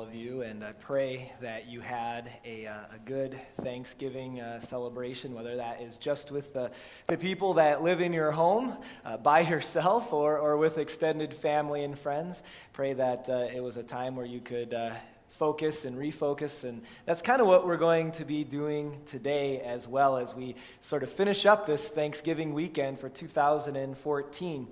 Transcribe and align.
of 0.00 0.14
you, 0.14 0.42
and 0.42 0.64
I 0.64 0.72
pray 0.72 1.32
that 1.40 1.68
you 1.68 1.80
had 1.80 2.30
a, 2.44 2.66
uh, 2.66 2.74
a 2.94 2.98
good 3.04 3.38
Thanksgiving 3.62 4.40
uh, 4.40 4.60
celebration, 4.60 5.34
whether 5.34 5.56
that 5.56 5.82
is 5.82 5.98
just 5.98 6.30
with 6.30 6.54
the, 6.54 6.70
the 7.06 7.16
people 7.16 7.54
that 7.54 7.82
live 7.82 8.00
in 8.00 8.12
your 8.12 8.30
home 8.30 8.76
uh, 9.04 9.16
by 9.16 9.40
yourself 9.48 10.12
or, 10.12 10.38
or 10.38 10.56
with 10.56 10.78
extended 10.78 11.34
family 11.34 11.84
and 11.84 11.98
friends. 11.98 12.42
Pray 12.72 12.94
that 12.94 13.28
uh, 13.28 13.48
it 13.54 13.62
was 13.62 13.76
a 13.76 13.82
time 13.82 14.16
where 14.16 14.26
you 14.26 14.40
could 14.40 14.72
uh, 14.72 14.92
focus 15.30 15.84
and 15.84 15.96
refocus. 15.96 16.64
And 16.64 16.82
that's 17.06 17.22
kind 17.22 17.40
of 17.40 17.46
what 17.46 17.66
we're 17.66 17.76
going 17.76 18.12
to 18.12 18.24
be 18.24 18.44
doing 18.44 18.98
today 19.06 19.60
as 19.60 19.88
well 19.88 20.16
as 20.16 20.34
we 20.34 20.54
sort 20.80 21.02
of 21.02 21.10
finish 21.10 21.46
up 21.46 21.66
this 21.66 21.88
Thanksgiving 21.88 22.52
weekend 22.54 22.98
for 22.98 23.08
2014. 23.08 24.68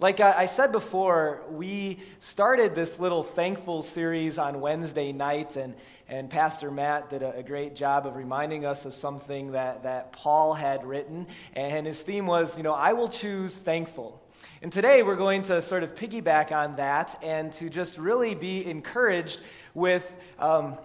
Like 0.00 0.18
I 0.18 0.46
said 0.46 0.72
before, 0.72 1.42
we 1.48 2.00
started 2.18 2.74
this 2.74 2.98
little 2.98 3.22
thankful 3.22 3.82
series 3.82 4.38
on 4.38 4.60
Wednesday 4.60 5.12
night, 5.12 5.54
and, 5.54 5.76
and 6.08 6.28
Pastor 6.28 6.72
Matt 6.72 7.10
did 7.10 7.22
a, 7.22 7.36
a, 7.36 7.42
great 7.44 7.76
job 7.76 8.04
of 8.04 8.16
reminding 8.16 8.66
us 8.66 8.86
of 8.86 8.92
something 8.92 9.52
that, 9.52 9.84
that 9.84 10.10
Paul 10.10 10.52
had 10.52 10.84
written. 10.84 11.28
And 11.54 11.86
his 11.86 12.02
theme 12.02 12.26
was, 12.26 12.56
you 12.56 12.64
know, 12.64 12.74
I 12.74 12.94
will 12.94 13.08
choose 13.08 13.56
thankful. 13.56 14.20
And 14.62 14.72
today 14.72 15.04
we're 15.04 15.14
going 15.14 15.44
to 15.44 15.62
sort 15.62 15.84
of 15.84 15.94
piggyback 15.94 16.50
on 16.50 16.74
that 16.74 17.16
and 17.22 17.52
to 17.54 17.70
just 17.70 17.96
really 17.96 18.34
be 18.34 18.66
encouraged 18.66 19.42
with 19.74 20.12
um, 20.40 20.76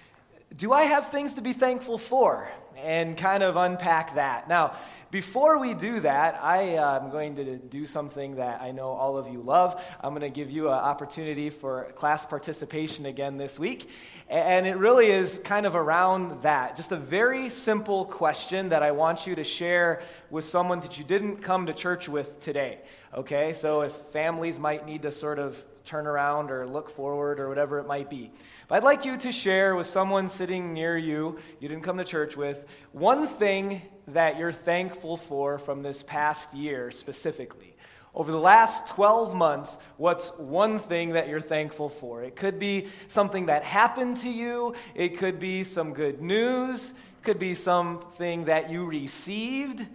do 0.56 0.72
I 0.72 0.84
have 0.84 1.10
things 1.10 1.34
to 1.34 1.40
be 1.40 1.52
thankful 1.52 1.98
for? 1.98 2.48
And 2.76 3.16
kind 3.16 3.42
of 3.42 3.56
unpack 3.56 4.16
that. 4.16 4.48
Now, 4.48 4.76
before 5.12 5.58
we 5.58 5.74
do 5.74 6.00
that, 6.00 6.42
I 6.42 6.62
am 6.62 7.04
uh, 7.04 7.08
going 7.10 7.36
to 7.36 7.58
do 7.58 7.84
something 7.84 8.36
that 8.36 8.62
I 8.62 8.70
know 8.70 8.88
all 8.88 9.18
of 9.18 9.28
you 9.28 9.42
love. 9.42 9.78
I'm 10.00 10.14
going 10.14 10.22
to 10.22 10.30
give 10.30 10.50
you 10.50 10.68
an 10.68 10.74
opportunity 10.74 11.50
for 11.50 11.92
class 11.92 12.24
participation 12.24 13.04
again 13.04 13.36
this 13.36 13.58
week. 13.58 13.90
And 14.26 14.66
it 14.66 14.78
really 14.78 15.10
is 15.10 15.38
kind 15.44 15.66
of 15.66 15.76
around 15.76 16.40
that. 16.44 16.78
Just 16.78 16.92
a 16.92 16.96
very 16.96 17.50
simple 17.50 18.06
question 18.06 18.70
that 18.70 18.82
I 18.82 18.92
want 18.92 19.26
you 19.26 19.34
to 19.34 19.44
share 19.44 20.00
with 20.30 20.46
someone 20.46 20.80
that 20.80 20.96
you 20.96 21.04
didn't 21.04 21.42
come 21.42 21.66
to 21.66 21.74
church 21.74 22.08
with 22.08 22.40
today. 22.40 22.78
Okay? 23.14 23.52
So 23.52 23.82
if 23.82 23.92
families 23.92 24.58
might 24.58 24.86
need 24.86 25.02
to 25.02 25.10
sort 25.10 25.38
of 25.38 25.62
turn 25.84 26.06
around 26.06 26.50
or 26.50 26.66
look 26.66 26.88
forward 26.88 27.38
or 27.38 27.50
whatever 27.50 27.78
it 27.78 27.86
might 27.86 28.08
be. 28.08 28.30
But 28.66 28.76
I'd 28.76 28.84
like 28.84 29.04
you 29.04 29.18
to 29.18 29.30
share 29.30 29.76
with 29.76 29.88
someone 29.88 30.30
sitting 30.30 30.72
near 30.72 30.96
you, 30.96 31.38
you 31.60 31.68
didn't 31.68 31.82
come 31.82 31.98
to 31.98 32.04
church 32.04 32.34
with, 32.34 32.64
one 32.92 33.26
thing 33.26 33.82
that 34.08 34.38
you're 34.38 34.52
thankful 34.52 35.16
for 35.16 35.58
from 35.58 35.82
this 35.82 36.02
past 36.02 36.52
year 36.54 36.90
specifically. 36.90 37.76
Over 38.14 38.30
the 38.30 38.38
last 38.38 38.88
12 38.88 39.34
months, 39.34 39.78
what's 39.96 40.30
one 40.36 40.78
thing 40.78 41.10
that 41.10 41.28
you're 41.28 41.40
thankful 41.40 41.88
for? 41.88 42.22
It 42.22 42.36
could 42.36 42.58
be 42.58 42.88
something 43.08 43.46
that 43.46 43.62
happened 43.62 44.18
to 44.18 44.28
you, 44.28 44.74
it 44.94 45.16
could 45.16 45.38
be 45.38 45.64
some 45.64 45.94
good 45.94 46.20
news, 46.20 46.90
it 46.90 47.22
could 47.22 47.38
be 47.38 47.54
something 47.54 48.44
that 48.46 48.70
you 48.70 48.84
received, 48.84 49.86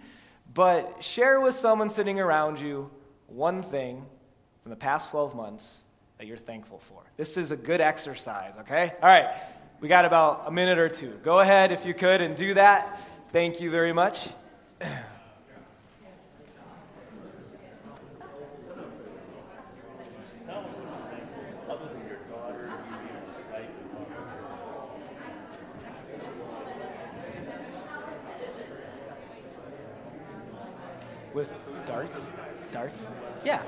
but 0.52 0.96
share 1.00 1.40
with 1.40 1.54
someone 1.54 1.90
sitting 1.90 2.18
around 2.18 2.58
you 2.58 2.90
one 3.28 3.62
thing 3.62 4.04
from 4.62 4.70
the 4.70 4.76
past 4.76 5.10
12 5.10 5.36
months 5.36 5.82
that 6.18 6.26
you're 6.26 6.36
thankful 6.36 6.80
for. 6.80 7.02
This 7.16 7.36
is 7.36 7.52
a 7.52 7.56
good 7.56 7.80
exercise, 7.80 8.54
okay? 8.60 8.94
All 9.00 9.08
right, 9.08 9.32
we 9.80 9.86
got 9.86 10.04
about 10.04 10.44
a 10.46 10.50
minute 10.50 10.78
or 10.78 10.88
two. 10.88 11.18
Go 11.22 11.38
ahead 11.38 11.70
if 11.70 11.86
you 11.86 11.94
could 11.94 12.20
and 12.20 12.36
do 12.36 12.54
that. 12.54 13.00
Thank 13.30 13.60
you 13.60 13.70
very 13.70 13.92
much. 13.92 14.28
With 31.34 31.52
darts? 31.86 32.26
Darts? 32.72 33.06
Yeah. 33.44 33.62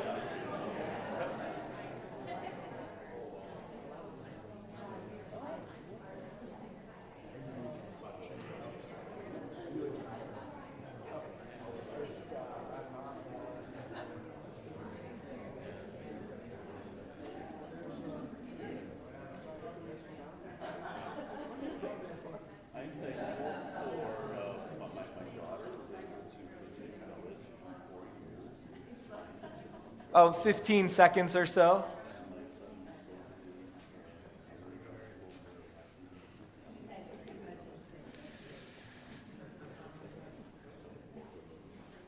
Of 30.28 30.42
15 30.42 30.88
seconds 30.88 31.34
or 31.34 31.46
so. 31.46 31.84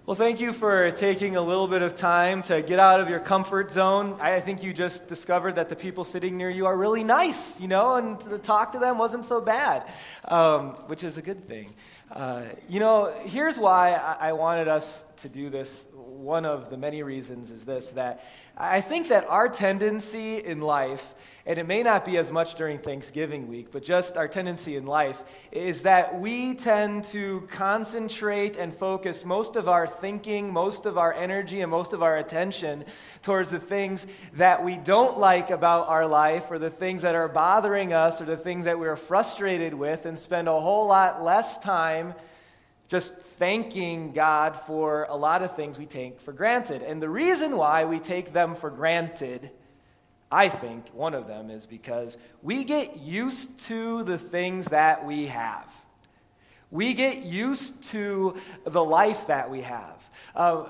Well, 0.05 0.17
thank 0.17 0.41
you 0.41 0.53
for 0.53 0.91
taking 0.91 1.37
a 1.37 1.41
little 1.41 1.69
bit 1.69 1.81
of 1.81 1.97
time 1.97 2.43
to 2.43 2.61
get 2.61 2.78
out 2.78 3.00
of 3.00 3.09
your 3.09 3.21
comfort 3.21 3.71
zone. 3.71 4.19
I 4.21 4.41
think 4.41 4.62
you 4.62 4.75
just 4.75 5.06
discovered 5.06 5.55
that 5.55 5.71
the 5.71 5.77
people 5.77 6.05
sitting 6.05 6.37
near 6.37 6.50
you 6.50 6.67
are 6.67 6.77
really 6.77 7.03
nice, 7.03 7.59
you 7.59 7.69
know, 7.69 7.94
and 7.94 8.21
to 8.21 8.39
talk 8.39 8.73
to 8.73 8.79
them 8.79 8.99
wasn't 8.99 9.25
so 9.25 9.41
bad, 9.41 9.89
um, 10.27 10.71
which 10.89 11.03
is 11.03 11.17
a 11.17 11.23
good 11.23 11.49
thing. 11.49 11.73
Uh, 12.12 12.43
you 12.69 12.78
know, 12.78 13.11
here's 13.25 13.56
why 13.56 13.95
I 13.95 14.33
wanted 14.33 14.69
us 14.69 15.03
to 15.23 15.31
do 15.31 15.49
this. 15.49 15.87
One 15.95 16.45
of 16.45 16.69
the 16.69 16.77
many 16.77 17.03
reasons 17.03 17.50
is 17.50 17.65
this 17.65 17.91
that 17.93 18.23
I 18.55 18.83
think 18.83 19.09
that 19.09 19.27
our 19.31 19.49
tendency 19.49 20.37
in 20.37 20.61
life, 20.61 21.15
and 21.47 21.59
it 21.59 21.67
may 21.67 21.83
not 21.83 22.05
be 22.05 22.19
as 22.19 22.31
much 22.31 22.55
during 22.55 22.78
Thanksgiving 22.78 23.49
week, 23.49 23.69
but 23.73 23.83
just 23.83 24.19
our 24.19 24.28
tendency 24.28 24.77
in 24.77 24.84
life, 24.84 25.23
is 25.50 25.83
that 25.83 26.21
we 26.21 26.55
tend 26.55 27.05
to 27.06 27.49
concentrate 27.50 28.56
and 28.56 28.75
focus 28.75 29.25
most 29.25 29.56
of 29.56 29.69
our 29.69 29.87
thinking, 29.87 30.53
most 30.53 30.84
of 30.84 30.99
our 30.99 31.15
energy, 31.15 31.62
and 31.62 31.71
most 31.71 31.94
of 31.94 32.03
our 32.03 32.19
attention 32.19 32.84
towards 33.23 33.50
the 33.50 33.59
things 33.59 34.06
that 34.34 34.62
we 34.62 34.77
don't 34.77 35.19
like 35.19 35.49
about 35.49 35.89
our 35.89 36.06
life, 36.06 36.50
or 36.50 36.59
the 36.59 36.71
things 36.71 37.03
that 37.03 37.15
are 37.15 37.29
bothering 37.29 37.94
us, 37.94 38.21
or 38.21 38.27
the 38.27 38.37
things 38.37 38.67
that 38.67 38.79
we're 38.79 38.97
frustrated 38.97 39.73
with, 39.73 40.05
and 40.05 40.19
spend 40.19 40.47
a 40.47 40.61
whole 40.61 40.87
lot 40.87 41.23
less 41.25 41.59
time 41.59 42.02
just 42.89 43.15
thanking 43.15 44.13
God 44.13 44.59
for 44.67 45.07
a 45.09 45.17
lot 45.17 45.43
of 45.43 45.57
things 45.57 45.79
we 45.79 45.87
take 45.87 46.21
for 46.21 46.33
granted. 46.33 46.83
And 46.83 47.01
the 47.01 47.09
reason 47.09 47.57
why 47.57 47.85
we 47.87 47.99
take 47.99 48.33
them 48.33 48.55
for 48.55 48.69
granted, 48.69 49.51
I 50.31 50.49
think 50.49 50.89
one 50.93 51.15
of 51.15 51.27
them 51.27 51.51
is 51.51 51.67
because 51.67 52.19
we 52.43 52.65
get 52.65 52.99
used 52.99 53.59
to 53.67 54.03
the 54.03 54.19
things 54.19 54.67
that 54.67 55.07
we 55.07 55.29
have. 55.29 55.69
We 56.71 56.95
get 56.95 57.23
used 57.23 57.83
to 57.91 58.37
the 58.65 58.85
life 58.85 59.27
that 59.27 59.51
we 59.51 59.62
have. 59.62 60.11
Uh, 60.35 60.65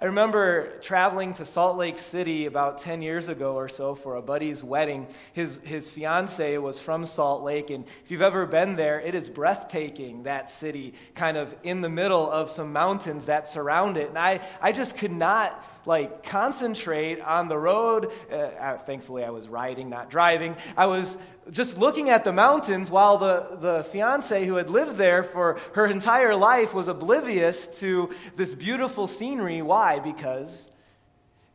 I 0.00 0.04
remember 0.04 0.78
traveling 0.80 1.34
to 1.34 1.44
Salt 1.44 1.76
Lake 1.76 1.98
City 1.98 2.46
about 2.46 2.80
10 2.82 3.02
years 3.02 3.28
ago 3.28 3.56
or 3.56 3.68
so 3.68 3.96
for 3.96 4.14
a 4.14 4.22
buddy's 4.22 4.62
wedding. 4.62 5.08
His, 5.32 5.58
his 5.64 5.90
fiance 5.90 6.56
was 6.58 6.80
from 6.80 7.04
Salt 7.04 7.42
Lake, 7.42 7.70
and 7.70 7.84
if 8.04 8.12
you've 8.12 8.22
ever 8.22 8.46
been 8.46 8.76
there, 8.76 9.00
it 9.00 9.16
is 9.16 9.28
breathtaking, 9.28 10.22
that 10.22 10.52
city, 10.52 10.94
kind 11.16 11.36
of 11.36 11.52
in 11.64 11.80
the 11.80 11.88
middle 11.88 12.30
of 12.30 12.48
some 12.48 12.72
mountains 12.72 13.26
that 13.26 13.48
surround 13.48 13.96
it. 13.96 14.08
And 14.08 14.18
I, 14.18 14.40
I 14.62 14.70
just 14.70 14.96
could 14.96 15.10
not 15.10 15.64
like 15.86 16.22
concentrate 16.22 17.20
on 17.20 17.48
the 17.48 17.58
road. 17.58 18.12
Uh, 18.30 18.36
uh, 18.36 18.78
thankfully, 18.78 19.24
I 19.24 19.30
was 19.30 19.48
riding, 19.48 19.88
not 19.88 20.10
driving. 20.10 20.56
I 20.76 20.86
was 20.86 21.16
just 21.50 21.78
looking 21.78 22.10
at 22.10 22.24
the 22.24 22.32
mountains 22.32 22.90
while 22.90 23.18
the, 23.18 23.56
the 23.60 23.84
fiance 23.84 24.44
who 24.44 24.56
had 24.56 24.70
lived 24.70 24.96
there 24.96 25.22
for 25.22 25.58
her 25.74 25.86
entire 25.86 26.34
life 26.34 26.74
was 26.74 26.88
oblivious 26.88 27.66
to 27.78 28.14
this 28.36 28.54
beautiful 28.54 29.06
scenery. 29.06 29.62
Why? 29.62 29.98
Because 29.98 30.68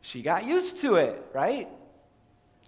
she 0.00 0.22
got 0.22 0.44
used 0.44 0.80
to 0.80 0.96
it, 0.96 1.24
right? 1.32 1.68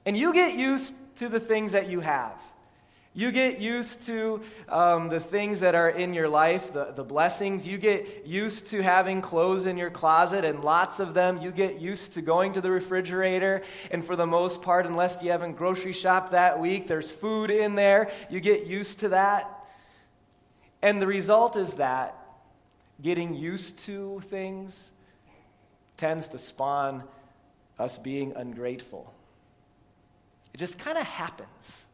And 0.04 0.16
you 0.16 0.32
get 0.32 0.56
used 0.56 0.94
to 1.16 1.28
the 1.28 1.40
things 1.40 1.72
that 1.72 1.88
you 1.88 2.00
have. 2.00 2.40
You 3.16 3.32
get 3.32 3.60
used 3.60 4.02
to 4.08 4.42
um, 4.68 5.08
the 5.08 5.20
things 5.20 5.60
that 5.60 5.74
are 5.74 5.88
in 5.88 6.12
your 6.12 6.28
life, 6.28 6.74
the, 6.74 6.92
the 6.94 7.02
blessings. 7.02 7.66
You 7.66 7.78
get 7.78 8.26
used 8.26 8.66
to 8.66 8.82
having 8.82 9.22
clothes 9.22 9.64
in 9.64 9.78
your 9.78 9.88
closet 9.88 10.44
and 10.44 10.62
lots 10.62 11.00
of 11.00 11.14
them. 11.14 11.40
You 11.40 11.50
get 11.50 11.80
used 11.80 12.12
to 12.14 12.20
going 12.20 12.52
to 12.52 12.60
the 12.60 12.70
refrigerator. 12.70 13.62
And 13.90 14.04
for 14.04 14.16
the 14.16 14.26
most 14.26 14.60
part, 14.60 14.84
unless 14.84 15.22
you 15.22 15.30
haven't 15.30 15.54
grocery 15.54 15.94
shopped 15.94 16.32
that 16.32 16.60
week, 16.60 16.88
there's 16.88 17.10
food 17.10 17.50
in 17.50 17.74
there. 17.74 18.10
You 18.28 18.40
get 18.40 18.66
used 18.66 19.00
to 19.00 19.08
that. 19.08 19.64
And 20.82 21.00
the 21.00 21.06
result 21.06 21.56
is 21.56 21.72
that 21.76 22.18
getting 23.00 23.32
used 23.32 23.78
to 23.86 24.20
things 24.26 24.90
tends 25.96 26.28
to 26.28 26.36
spawn 26.36 27.02
us 27.78 27.96
being 27.96 28.34
ungrateful. 28.36 29.10
It 30.52 30.58
just 30.58 30.78
kind 30.78 30.98
of 30.98 31.04
happens. 31.04 31.85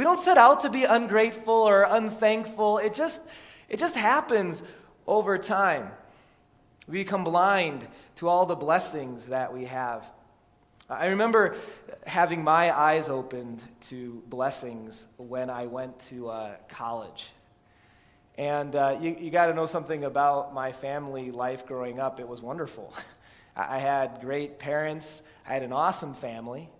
We 0.00 0.04
don't 0.04 0.22
set 0.22 0.38
out 0.38 0.60
to 0.60 0.70
be 0.70 0.84
ungrateful 0.84 1.52
or 1.52 1.82
unthankful. 1.82 2.78
It 2.78 2.94
just, 2.94 3.20
it 3.68 3.78
just 3.78 3.94
happens 3.94 4.62
over 5.06 5.36
time. 5.36 5.90
We 6.88 7.00
become 7.00 7.22
blind 7.22 7.86
to 8.16 8.26
all 8.26 8.46
the 8.46 8.54
blessings 8.54 9.26
that 9.26 9.52
we 9.52 9.66
have. 9.66 10.06
I 10.88 11.08
remember 11.08 11.54
having 12.06 12.42
my 12.42 12.74
eyes 12.74 13.10
opened 13.10 13.60
to 13.88 14.22
blessings 14.26 15.06
when 15.18 15.50
I 15.50 15.66
went 15.66 16.00
to 16.08 16.30
uh, 16.30 16.54
college. 16.70 17.28
And 18.38 18.74
uh, 18.74 18.96
you, 19.02 19.14
you 19.20 19.30
got 19.30 19.48
to 19.48 19.54
know 19.54 19.66
something 19.66 20.04
about 20.04 20.54
my 20.54 20.72
family 20.72 21.30
life 21.30 21.66
growing 21.66 22.00
up. 22.00 22.20
It 22.20 22.26
was 22.26 22.40
wonderful. 22.40 22.94
I 23.54 23.78
had 23.78 24.22
great 24.22 24.58
parents, 24.58 25.20
I 25.46 25.52
had 25.52 25.62
an 25.62 25.74
awesome 25.74 26.14
family. 26.14 26.70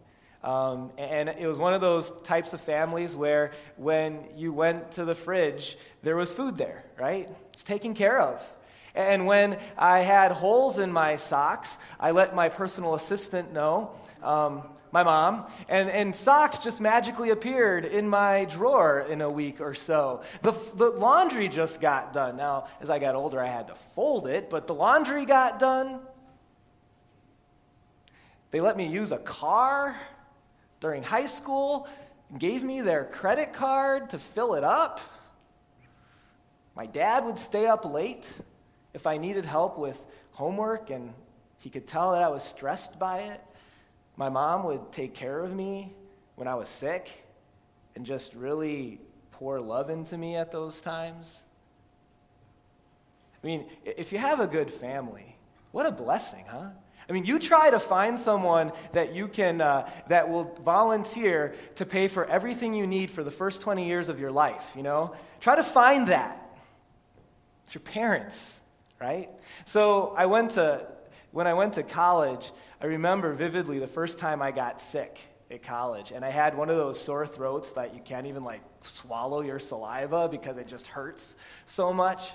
Um, 0.43 0.91
and 0.97 1.29
it 1.29 1.47
was 1.47 1.59
one 1.59 1.75
of 1.75 1.83
those 1.83 2.13
types 2.25 2.55
of 2.55 2.61
families 2.61 3.15
where 3.15 3.53
when 3.77 4.25
you 4.37 4.53
went 4.53 4.93
to 4.93 5.05
the 5.05 5.15
fridge, 5.15 5.77
there 6.03 6.17
was 6.17 6.33
food 6.33 6.57
there, 6.57 6.83
right? 6.99 7.29
It's 7.53 7.65
taken 7.65 7.93
care 7.93 8.21
of. 8.21 8.43
And 8.95 9.27
when 9.27 9.59
I 9.77 10.01
had 10.01 10.33
holes 10.33 10.79
in 10.79 10.91
my 10.93 11.17
socks, 11.17 11.77
I 11.99 12.11
let 12.13 12.35
my 12.35 12.49
personal 12.49 12.95
assistant 12.95 13.53
know, 13.53 13.91
um, 14.23 14.63
my 14.93 15.03
mom, 15.03 15.47
and, 15.69 15.89
and 15.89 16.17
socks 16.17 16.59
just 16.59 16.81
magically 16.81 17.31
appeared 17.31 17.85
in 17.85 18.09
my 18.09 18.47
drawer 18.47 19.07
in 19.09 19.21
a 19.21 19.31
week 19.31 19.61
or 19.61 19.75
so. 19.75 20.23
The, 20.43 20.53
the 20.75 20.91
laundry 20.91 21.49
just 21.49 21.81
got 21.81 22.13
done. 22.13 22.37
Now, 22.37 22.67
as 22.81 22.91
I 22.91 22.99
got 22.99 23.15
older, 23.15 23.41
I 23.41 23.47
had 23.47 23.69
to 23.69 23.75
fold 23.95 24.27
it, 24.27 24.51
but 24.51 24.67
the 24.67 24.75
laundry 24.75 25.27
got 25.27 25.61
done. 25.61 26.01
They 28.51 28.59
let 28.61 28.77
me 28.77 28.87
use 28.87 29.13
a 29.13 29.19
car 29.19 29.95
during 30.81 31.03
high 31.03 31.27
school, 31.27 31.89
gave 32.39 32.63
me 32.63 32.81
their 32.81 33.05
credit 33.05 33.53
card 33.53 34.11
to 34.11 34.19
fill 34.19 34.55
it 34.55 34.65
up. 34.65 35.01
My 36.75 36.87
dad 36.87 37.25
would 37.25 37.39
stay 37.39 37.67
up 37.67 37.85
late 37.85 38.31
if 38.95 39.07
I 39.07 39.19
needed 39.19 39.45
help 39.45 39.79
with 39.79 40.05
homework 40.33 40.91
and 40.91 41.13
he 41.59 41.71
could 41.71 41.87
tell 41.87 42.13
that 42.13 42.23
I 42.23 42.29
was 42.29 42.43
stressed 42.43 42.99
by 42.99 43.21
it, 43.21 43.41
my 44.17 44.29
mom 44.29 44.65
would 44.65 44.93
take 44.93 45.15
care 45.15 45.41
of 45.41 45.55
me 45.55 45.93
when 46.37 46.49
I 46.49 46.55
was 46.55 46.69
sick 46.69 47.11
and 47.95 48.05
just 48.05 48.35
really 48.35 48.99
pour 49.33 49.61
love 49.61 49.91
into 49.91 50.17
me 50.17 50.37
at 50.37 50.53
those 50.53 50.81
times. 50.81 51.39
I 53.43 53.47
mean, 53.47 53.67
if 53.85 54.13
you 54.13 54.19
have 54.19 54.41
a 54.41 54.47
good 54.47 54.71
family, 54.71 55.37
what 55.73 55.87
a 55.87 55.93
blessing, 55.93 56.45
huh? 56.49 56.71
I 57.11 57.13
mean, 57.13 57.27
you 57.27 57.39
try 57.39 57.69
to 57.69 57.81
find 57.81 58.19
someone 58.19 58.73
that 58.93 59.15
you 59.15 59.29
can, 59.29 59.61
uh, 59.61 59.91
that 60.09 60.31
will 60.31 60.57
volunteer 60.65 61.55
to 61.75 61.85
pay 61.85 62.09
for 62.09 62.25
everything 62.25 62.73
you 62.73 62.87
need 62.87 63.11
for 63.11 63.23
the 63.23 63.31
first 63.31 63.61
20 63.61 63.87
years 63.87 64.09
of 64.09 64.19
your 64.19 64.31
life, 64.31 64.73
you 64.77 64.83
know? 64.83 65.15
Try 65.41 65.57
to 65.57 65.65
find 65.65 66.07
that. 66.07 66.47
It's 67.65 67.75
your 67.75 67.83
parents 67.83 68.61
right? 69.01 69.31
So 69.65 70.15
I 70.17 70.27
went 70.27 70.53
to, 70.53 70.87
when 71.33 71.47
I 71.47 71.55
went 71.55 71.75
to 71.75 71.83
college, 71.83 72.53
I 72.81 72.87
remember 72.87 73.33
vividly 73.33 73.79
the 73.79 73.87
first 73.87 74.19
time 74.19 74.43
I 74.43 74.51
got 74.51 74.81
sick 74.81 75.19
at 75.51 75.63
college. 75.63 76.13
And 76.13 76.25
I 76.25 76.31
had 76.31 76.57
one 76.57 76.71
of 76.71 76.77
those 76.77 77.03
sore 77.03 77.27
throats 77.27 77.73
that 77.73 77.95
you 77.95 78.01
can't 78.01 78.27
even 78.27 78.45
like 78.45 78.61
swallow 78.83 79.41
your 79.41 79.59
saliva 79.59 80.29
because 80.29 80.59
it 80.59 80.69
just 80.69 80.87
hurts 80.87 81.35
so 81.67 81.93
much. 81.93 82.31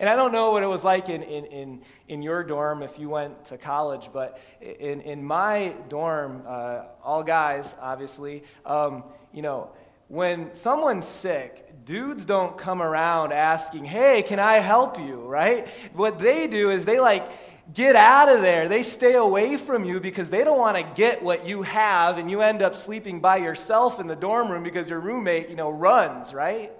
And 0.00 0.08
I 0.08 0.16
don't 0.16 0.32
know 0.32 0.50
what 0.52 0.62
it 0.62 0.66
was 0.66 0.82
like 0.82 1.10
in, 1.10 1.22
in, 1.22 1.44
in, 1.44 1.82
in 2.08 2.22
your 2.22 2.42
dorm 2.42 2.82
if 2.82 2.98
you 2.98 3.10
went 3.10 3.44
to 3.44 3.58
college, 3.58 4.08
but 4.14 4.40
in, 4.62 5.02
in 5.02 5.22
my 5.22 5.74
dorm, 5.90 6.42
uh, 6.48 6.84
all 7.04 7.22
guys, 7.22 7.74
obviously, 7.78 8.42
um, 8.64 9.04
you 9.30 9.42
know, 9.42 9.68
when 10.08 10.54
someone's 10.54 11.06
sick, 11.06 11.84
dudes 11.84 12.24
don't 12.24 12.56
come 12.56 12.80
around 12.80 13.34
asking, 13.34 13.84
hey, 13.84 14.22
can 14.22 14.38
I 14.38 14.60
help 14.60 14.98
you, 14.98 15.20
right? 15.20 15.68
What 15.92 16.18
they 16.18 16.46
do 16.46 16.70
is 16.70 16.86
they 16.86 16.98
like, 16.98 17.30
get 17.74 17.94
out 17.94 18.30
of 18.30 18.40
there. 18.40 18.70
They 18.70 18.82
stay 18.82 19.14
away 19.14 19.58
from 19.58 19.84
you 19.84 20.00
because 20.00 20.30
they 20.30 20.44
don't 20.44 20.58
want 20.58 20.78
to 20.78 20.94
get 20.96 21.22
what 21.22 21.46
you 21.46 21.60
have, 21.60 22.16
and 22.16 22.30
you 22.30 22.40
end 22.40 22.62
up 22.62 22.74
sleeping 22.74 23.20
by 23.20 23.36
yourself 23.36 24.00
in 24.00 24.06
the 24.06 24.16
dorm 24.16 24.50
room 24.50 24.62
because 24.62 24.88
your 24.88 24.98
roommate, 24.98 25.50
you 25.50 25.56
know, 25.56 25.68
runs, 25.68 26.32
right? 26.32 26.72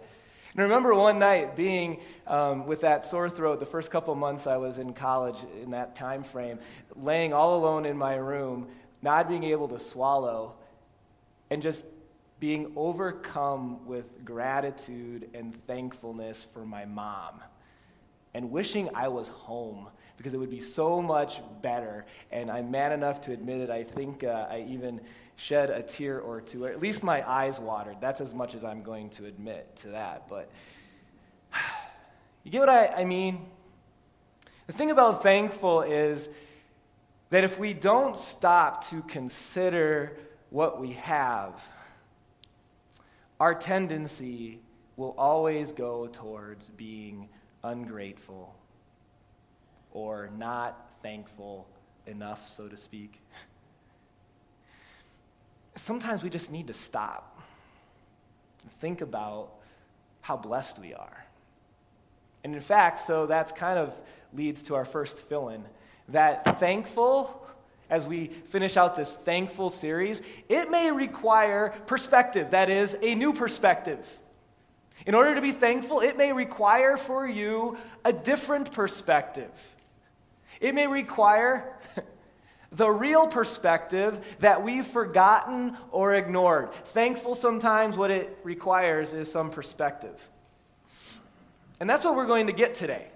And 0.53 0.61
I 0.61 0.63
remember 0.65 0.95
one 0.95 1.19
night 1.19 1.55
being 1.55 2.01
um, 2.27 2.67
with 2.67 2.81
that 2.81 3.07
sore 3.07 3.31
throat 3.31 3.61
the 3.61 3.67
first 3.67 3.91
couple 3.91 4.15
months 4.15 4.47
I 4.47 4.57
was 4.57 4.79
in 4.79 4.93
college 4.93 5.39
in 5.63 5.71
that 5.71 5.95
time 5.95 6.25
frame, 6.25 6.59
laying 6.97 7.33
all 7.33 7.57
alone 7.57 7.87
in 7.87 7.97
my 7.97 8.15
room, 8.15 8.69
not 9.01 9.29
being 9.29 9.45
able 9.45 9.69
to 9.69 9.79
swallow, 9.79 10.55
and 11.51 11.63
just 11.63 11.87
being 12.41 12.73
overcome 12.75 13.87
with 13.87 14.25
gratitude 14.25 15.31
and 15.35 15.55
thankfulness 15.67 16.47
for 16.53 16.65
my 16.65 16.85
mom 16.85 17.41
and 18.35 18.51
wishing 18.51 18.89
I 18.95 19.09
was 19.09 19.29
home 19.29 19.89
because 20.17 20.35
it 20.35 20.39
would 20.39 20.51
be 20.51 20.61
so 20.61 21.01
much 21.01 21.41
better. 21.63 22.05
And 22.31 22.51
I'm 22.51 22.71
man 22.71 22.93
enough 22.93 23.21
to 23.23 23.33
admit 23.33 23.61
it. 23.61 23.71
I 23.71 23.85
think 23.85 24.25
uh, 24.25 24.47
I 24.51 24.67
even 24.69 25.01
shed 25.41 25.71
a 25.71 25.83
tear 25.83 26.21
or 26.21 26.43
two, 26.43 26.65
or 26.65 26.69
at 26.69 26.81
least 26.81 27.03
my 27.03 27.27
eyes 27.29 27.59
watered. 27.59 27.97
That's 27.99 28.21
as 28.21 28.35
much 28.35 28.55
as 28.55 28.63
I'm 28.63 28.83
going 28.83 29.09
to 29.11 29.25
admit 29.25 29.75
to 29.77 29.89
that. 29.89 30.29
But 30.29 30.51
you 32.45 32.51
get 32.51 32.61
what 32.61 32.69
I, 32.69 32.89
I 32.89 33.05
mean? 33.05 33.47
The 34.67 34.75
thing 34.75 34.91
about 34.91 35.23
thankful 35.23 35.81
is 35.81 36.29
that 37.31 37.43
if 37.43 37.59
we 37.59 37.73
don't 37.73 38.19
stop 38.19 38.87
to 38.91 39.01
consider 39.03 40.19
what 40.51 40.79
we 40.79 40.93
have, 40.93 41.65
our 43.41 43.55
tendency 43.55 44.61
will 44.97 45.15
always 45.17 45.73
go 45.73 46.07
towards 46.07 46.69
being 46.69 47.31
ungrateful 47.65 48.55
or 49.93 50.29
not 50.37 50.91
thankful 51.03 51.67
enough, 52.07 52.47
so 52.47 52.69
to 52.69 52.77
speak. 52.77 53.23
Sometimes 55.77 56.23
we 56.23 56.31
just 56.31 56.51
need 56.51 56.67
to 56.67 56.73
stop 56.73 57.41
and 58.63 58.73
think 58.73 59.01
about 59.01 59.51
how 60.21 60.37
blessed 60.37 60.79
we 60.79 60.95
are. 60.95 61.25
And 62.45 62.55
in 62.55 62.61
fact, 62.61 63.01
so 63.01 63.27
that's 63.27 63.53
kind 63.53 63.79
of 63.79 63.95
leads 64.33 64.63
to 64.65 64.75
our 64.75 64.85
first 64.85 65.27
fill 65.29 65.49
in 65.49 65.65
that 66.09 66.59
thankful 66.59 67.47
as 67.89 68.07
we 68.07 68.27
finish 68.27 68.77
out 68.77 68.95
this 68.95 69.15
thankful 69.15 69.69
series, 69.69 70.23
it 70.49 70.71
may 70.71 70.93
require 70.93 71.75
perspective, 71.87 72.53
that 72.53 72.71
is, 72.71 72.97
a 73.03 73.15
new 73.17 73.33
perspective. 73.33 74.19
In 75.07 75.15
order 75.15 75.35
to 75.35 75.41
be 75.41 75.51
thankful, 75.51 76.01
it 76.01 76.17
may 76.17 76.33
require 76.33 76.97
for 76.97 77.27
you 77.27 77.77
a 78.05 78.13
different 78.13 78.71
perspective. 78.71 79.51
It 80.61 80.75
may 80.75 80.87
require 80.87 81.75
the 82.73 82.91
real 82.91 83.27
perspective 83.27 84.37
that 84.39 84.63
we've 84.63 84.87
forgotten 84.87 85.77
or 85.91 86.15
ignored. 86.15 86.73
Thankful 86.87 87.35
sometimes, 87.35 87.97
what 87.97 88.11
it 88.11 88.39
requires 88.45 89.13
is 89.13 89.31
some 89.31 89.51
perspective. 89.51 90.29
And 91.81 91.89
that's 91.89 92.05
what 92.05 92.15
we're 92.15 92.27
going 92.27 92.47
to 92.47 92.53
get 92.53 92.75
today 92.75 93.09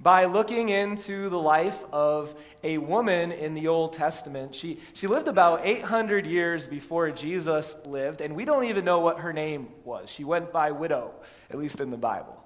by 0.00 0.24
looking 0.24 0.68
into 0.68 1.28
the 1.28 1.38
life 1.38 1.82
of 1.92 2.34
a 2.62 2.78
woman 2.78 3.32
in 3.32 3.54
the 3.54 3.68
Old 3.68 3.92
Testament. 3.92 4.54
She, 4.54 4.80
she 4.92 5.06
lived 5.06 5.28
about 5.28 5.60
800 5.64 6.26
years 6.26 6.66
before 6.66 7.10
Jesus 7.10 7.74
lived, 7.86 8.20
and 8.20 8.34
we 8.34 8.44
don't 8.44 8.64
even 8.64 8.84
know 8.84 9.00
what 9.00 9.20
her 9.20 9.32
name 9.32 9.68
was. 9.84 10.10
She 10.10 10.24
went 10.24 10.52
by 10.52 10.72
widow, 10.72 11.12
at 11.50 11.58
least 11.58 11.80
in 11.80 11.90
the 11.90 11.96
Bible. 11.96 12.42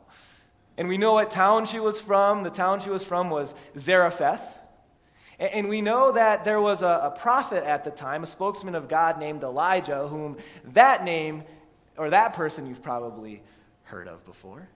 And 0.77 0.87
we 0.87 0.99
know 0.99 1.15
what 1.15 1.31
town 1.31 1.67
she 1.67 1.81
was 1.81 2.01
from. 2.01 2.45
The 2.45 2.51
town 2.51 2.81
she 2.81 2.91
was 2.91 3.05
from 3.05 3.31
was 3.31 3.53
Zarephath. 3.77 4.58
And, 5.39 5.69
we 5.69 5.81
know 5.83 6.11
that 6.13 6.45
there 6.45 6.61
was 6.61 6.83
a, 6.83 7.01
a 7.05 7.11
prophet 7.17 7.63
at 7.63 7.85
the 7.85 7.93
time, 7.93 8.25
a 8.25 8.27
spokesman 8.27 8.75
of 8.75 8.89
God 8.89 9.21
named 9.21 9.45
Elijah, 9.45 10.09
whom 10.09 10.37
that 10.73 11.05
name, 11.05 11.45
or 11.97 12.11
that 12.11 12.33
person 12.33 12.67
you've 12.67 12.83
probably 12.83 13.43
heard 13.85 14.09
of 14.09 14.25
before. 14.27 14.69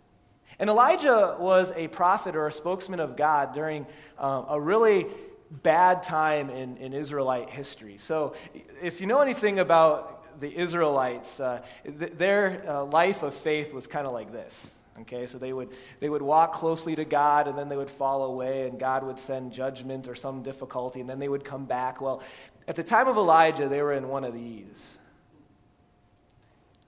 And 0.59 0.71
Elijah 0.71 1.37
was 1.40 1.73
a 1.75 1.88
prophet 1.88 2.37
or 2.37 2.47
a 2.47 2.52
spokesman 2.52 3.00
of 3.00 3.16
God 3.16 3.52
during 3.52 3.87
um, 4.19 4.47
a 4.49 4.61
really 4.61 5.07
bad 5.50 6.02
time 6.02 6.49
in, 6.50 6.76
in 6.76 6.92
Israelite 6.92 7.50
history. 7.50 7.97
So, 7.99 8.35
if 8.81 9.00
you 9.00 9.07
know 9.07 9.21
anything 9.21 9.59
about 9.59 10.40
the 10.40 10.54
Israelites, 10.57 11.40
uh, 11.40 11.62
th- 11.85 12.12
their 12.12 12.64
uh, 12.69 12.85
life 12.85 13.23
of 13.23 13.35
faith 13.35 13.75
was 13.75 13.87
kind 13.87 14.07
of 14.07 14.12
like 14.12 14.33
this. 14.33 14.71
Okay, 15.00 15.26
so 15.26 15.38
they 15.38 15.52
would, 15.52 15.70
they 16.00 16.11
would 16.11 16.20
walk 16.20 16.52
closely 16.52 16.94
to 16.96 17.04
God 17.04 17.49
and 17.49 17.56
then 17.56 17.68
they 17.68 17.76
would 17.76 17.90
fall 17.90 18.25
away, 18.25 18.68
and 18.68 18.78
God 18.78 19.04
would 19.04 19.18
send 19.18 19.52
judgment 19.52 20.06
or 20.06 20.14
some 20.14 20.42
difficulty, 20.42 21.00
and 21.00 21.08
then 21.08 21.18
they 21.18 21.28
would 21.28 21.44
come 21.44 21.64
back. 21.64 22.00
Well, 22.00 22.22
at 22.68 22.76
the 22.76 22.82
time 22.82 23.08
of 23.08 23.16
Elijah, 23.16 23.68
they 23.68 23.80
were 23.80 23.94
in 23.94 24.08
one 24.08 24.25
of 24.25 24.34
these. 24.34 24.99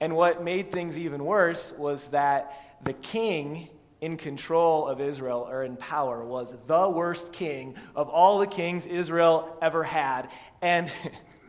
And 0.01 0.15
what 0.17 0.45
made 0.45 0.71
things 0.71 0.99
even 0.99 1.25
worse 1.25 1.73
was 1.79 2.07
that 2.07 2.79
the 2.85 2.93
king 2.93 3.69
in 4.01 4.19
control 4.19 4.87
of 4.87 5.01
Israel 5.01 5.47
or 5.49 5.65
in 5.65 5.77
power 5.77 6.23
was 6.23 6.55
the 6.67 6.89
worst 6.91 7.33
king 7.33 7.75
of 7.97 8.11
all 8.11 8.39
the 8.39 8.47
kings 8.47 8.85
Israel 8.85 9.57
ever 9.63 9.83
had. 9.83 10.29
And 10.61 10.91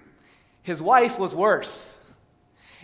his 0.63 0.81
wife 0.81 1.19
was 1.19 1.35
worse. 1.35 1.91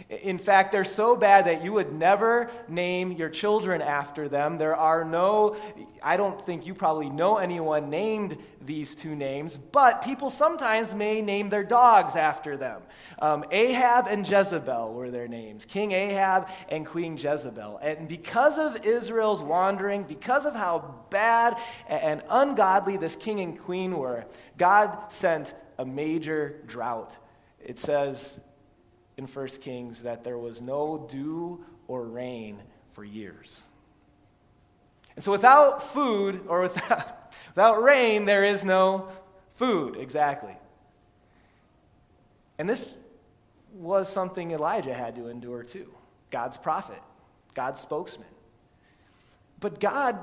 In 0.10 0.38
fact, 0.38 0.72
they're 0.72 0.84
so 0.84 1.16
bad 1.16 1.46
that 1.46 1.64
you 1.64 1.74
would 1.74 1.94
never 1.94 2.50
name 2.68 3.12
your 3.12 3.30
children 3.30 3.82
after 3.82 4.28
them. 4.28 4.58
There 4.58 4.76
are 4.76 5.04
no, 5.04 5.56
I 6.02 6.18
don't 6.18 6.44
think 6.46 6.66
you 6.66 6.74
probably 6.74 7.10
know 7.10 7.38
anyone 7.38 7.90
named 7.90 8.38
these 8.66 8.96
two 8.96 9.16
names, 9.16 9.58
but 9.58 10.02
people 10.02 10.30
sometimes 10.30 10.94
may 10.94 11.22
name 11.22 11.50
their 11.50 11.64
dogs 11.64 12.16
after 12.16 12.58
them. 12.58 12.82
Um, 13.20 13.46
Ahab 13.52 14.08
and 14.08 14.28
Jezebel 14.28 14.94
were 14.94 15.12
their 15.12 15.28
names 15.28 15.66
King 15.66 15.92
Ahab 15.92 16.50
and 16.70 16.86
Queen 16.86 17.18
Jezebel. 17.18 17.80
And 17.82 18.08
because 18.08 18.58
of 18.58 18.86
Israel's 18.86 19.42
wandering, 19.42 20.04
because 20.04 20.46
of 20.46 20.56
how 20.56 21.06
bad 21.10 21.58
and 21.88 22.22
ungodly 22.30 22.98
this 22.98 23.16
king 23.16 23.40
and 23.40 23.60
queen 23.60 23.98
were, 23.98 24.26
God 24.58 25.12
sent 25.12 25.54
a 25.78 25.86
major 25.86 26.62
drought. 26.68 27.18
It 27.64 27.80
says, 27.80 28.40
in 29.22 29.28
1 29.28 29.48
Kings 29.62 30.02
that 30.02 30.24
there 30.24 30.38
was 30.38 30.62
no 30.62 31.06
dew 31.10 31.64
or 31.88 32.04
rain 32.04 32.60
for 32.92 33.04
years. 33.04 33.68
And 35.16 35.24
so 35.24 35.32
without 35.32 35.84
food 35.84 36.46
or 36.48 36.62
without, 36.62 37.34
without 37.50 37.84
rain, 37.84 38.26
there 38.26 38.44
is 38.44 38.64
no 38.64 39.10
food, 39.54 39.96
exactly. 39.96 40.56
And 42.58 42.68
this 42.68 42.86
was 43.74 44.10
something 44.10 44.52
Elijah 44.52 44.94
had 44.94 45.16
to 45.16 45.28
endure 45.28 45.64
too 45.64 45.94
God's 46.32 46.58
prophet, 46.58 47.02
God's 47.54 47.80
spokesman. 47.80 48.28
But 49.60 49.80
God 49.80 50.18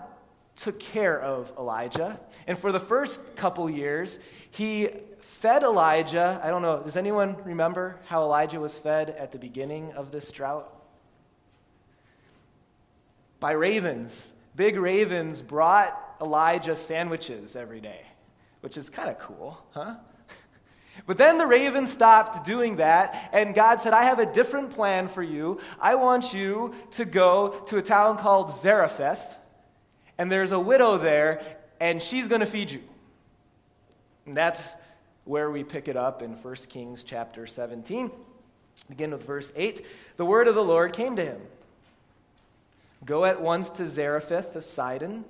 took 0.57 0.81
care 0.81 1.21
of 1.21 1.52
Elijah. 1.57 2.19
And 2.49 2.59
for 2.59 2.73
the 2.73 2.81
first 2.81 3.37
couple 3.37 3.71
years, 3.71 4.19
he 4.50 4.90
fed 5.21 5.63
Elijah. 5.63 6.41
I 6.43 6.51
don't 6.51 6.63
know, 6.63 6.83
does 6.83 6.97
anyone 6.97 7.37
remember 7.45 7.99
how 8.07 8.23
Elijah 8.23 8.61
was 8.61 8.77
fed 8.77 9.11
at 9.11 9.33
the 9.33 9.39
beginning 9.39 9.93
of 9.93 10.11
this 10.11 10.31
drought? 10.31 10.73
By 13.41 13.53
ravens. 13.53 14.33
Big 14.57 14.77
ravens 14.77 15.41
brought 15.43 15.97
Elijah 16.21 16.75
sandwiches 16.75 17.55
every 17.55 17.81
day, 17.81 18.01
which 18.61 18.77
is 18.77 18.91
kind 18.91 19.09
of 19.09 19.19
cool, 19.19 19.59
huh? 19.73 19.95
But 21.07 21.17
then 21.17 21.39
the 21.39 21.47
raven 21.47 21.87
stopped 21.87 22.45
doing 22.45 22.77
that, 22.77 23.31
and 23.33 23.55
God 23.55 23.81
said, 23.81 23.93
I 23.93 24.03
have 24.03 24.19
a 24.19 24.27
different 24.27 24.71
plan 24.71 25.07
for 25.07 25.23
you. 25.23 25.61
I 25.81 25.95
want 25.95 26.35
you 26.35 26.75
to 26.93 27.05
go 27.05 27.61
to 27.67 27.77
a 27.77 27.83
town 27.83 28.19
called 28.19 28.51
Zarephath, 28.51 29.39
and 30.19 30.31
there's 30.31 30.51
a 30.51 30.59
widow 30.59 30.99
there, 30.99 31.41
and 31.81 32.03
she's 32.03 32.27
going 32.27 32.41
to 32.41 32.47
feed 32.47 32.73
you. 32.73 32.83
And 34.27 34.37
that's 34.37 34.75
where 35.28 35.50
we 35.50 35.62
pick 35.62 35.88
it 35.88 35.97
up 35.97 36.23
in 36.23 36.32
1 36.32 36.54
Kings 36.70 37.04
chapter 37.04 37.47
17. 37.47 38.11
Begin 38.88 39.11
with 39.11 39.26
verse 39.26 39.52
8. 39.54 39.85
The 40.16 40.25
word 40.25 40.49
of 40.49 40.54
the 40.54 40.64
Lord 40.64 40.94
came 40.94 41.16
to 41.16 41.25
him 41.25 41.42
Go 43.04 43.26
at 43.26 43.40
once 43.40 43.68
to 43.70 43.87
Zarephath 43.87 44.56
of 44.56 44.64
Sidon 44.64 45.26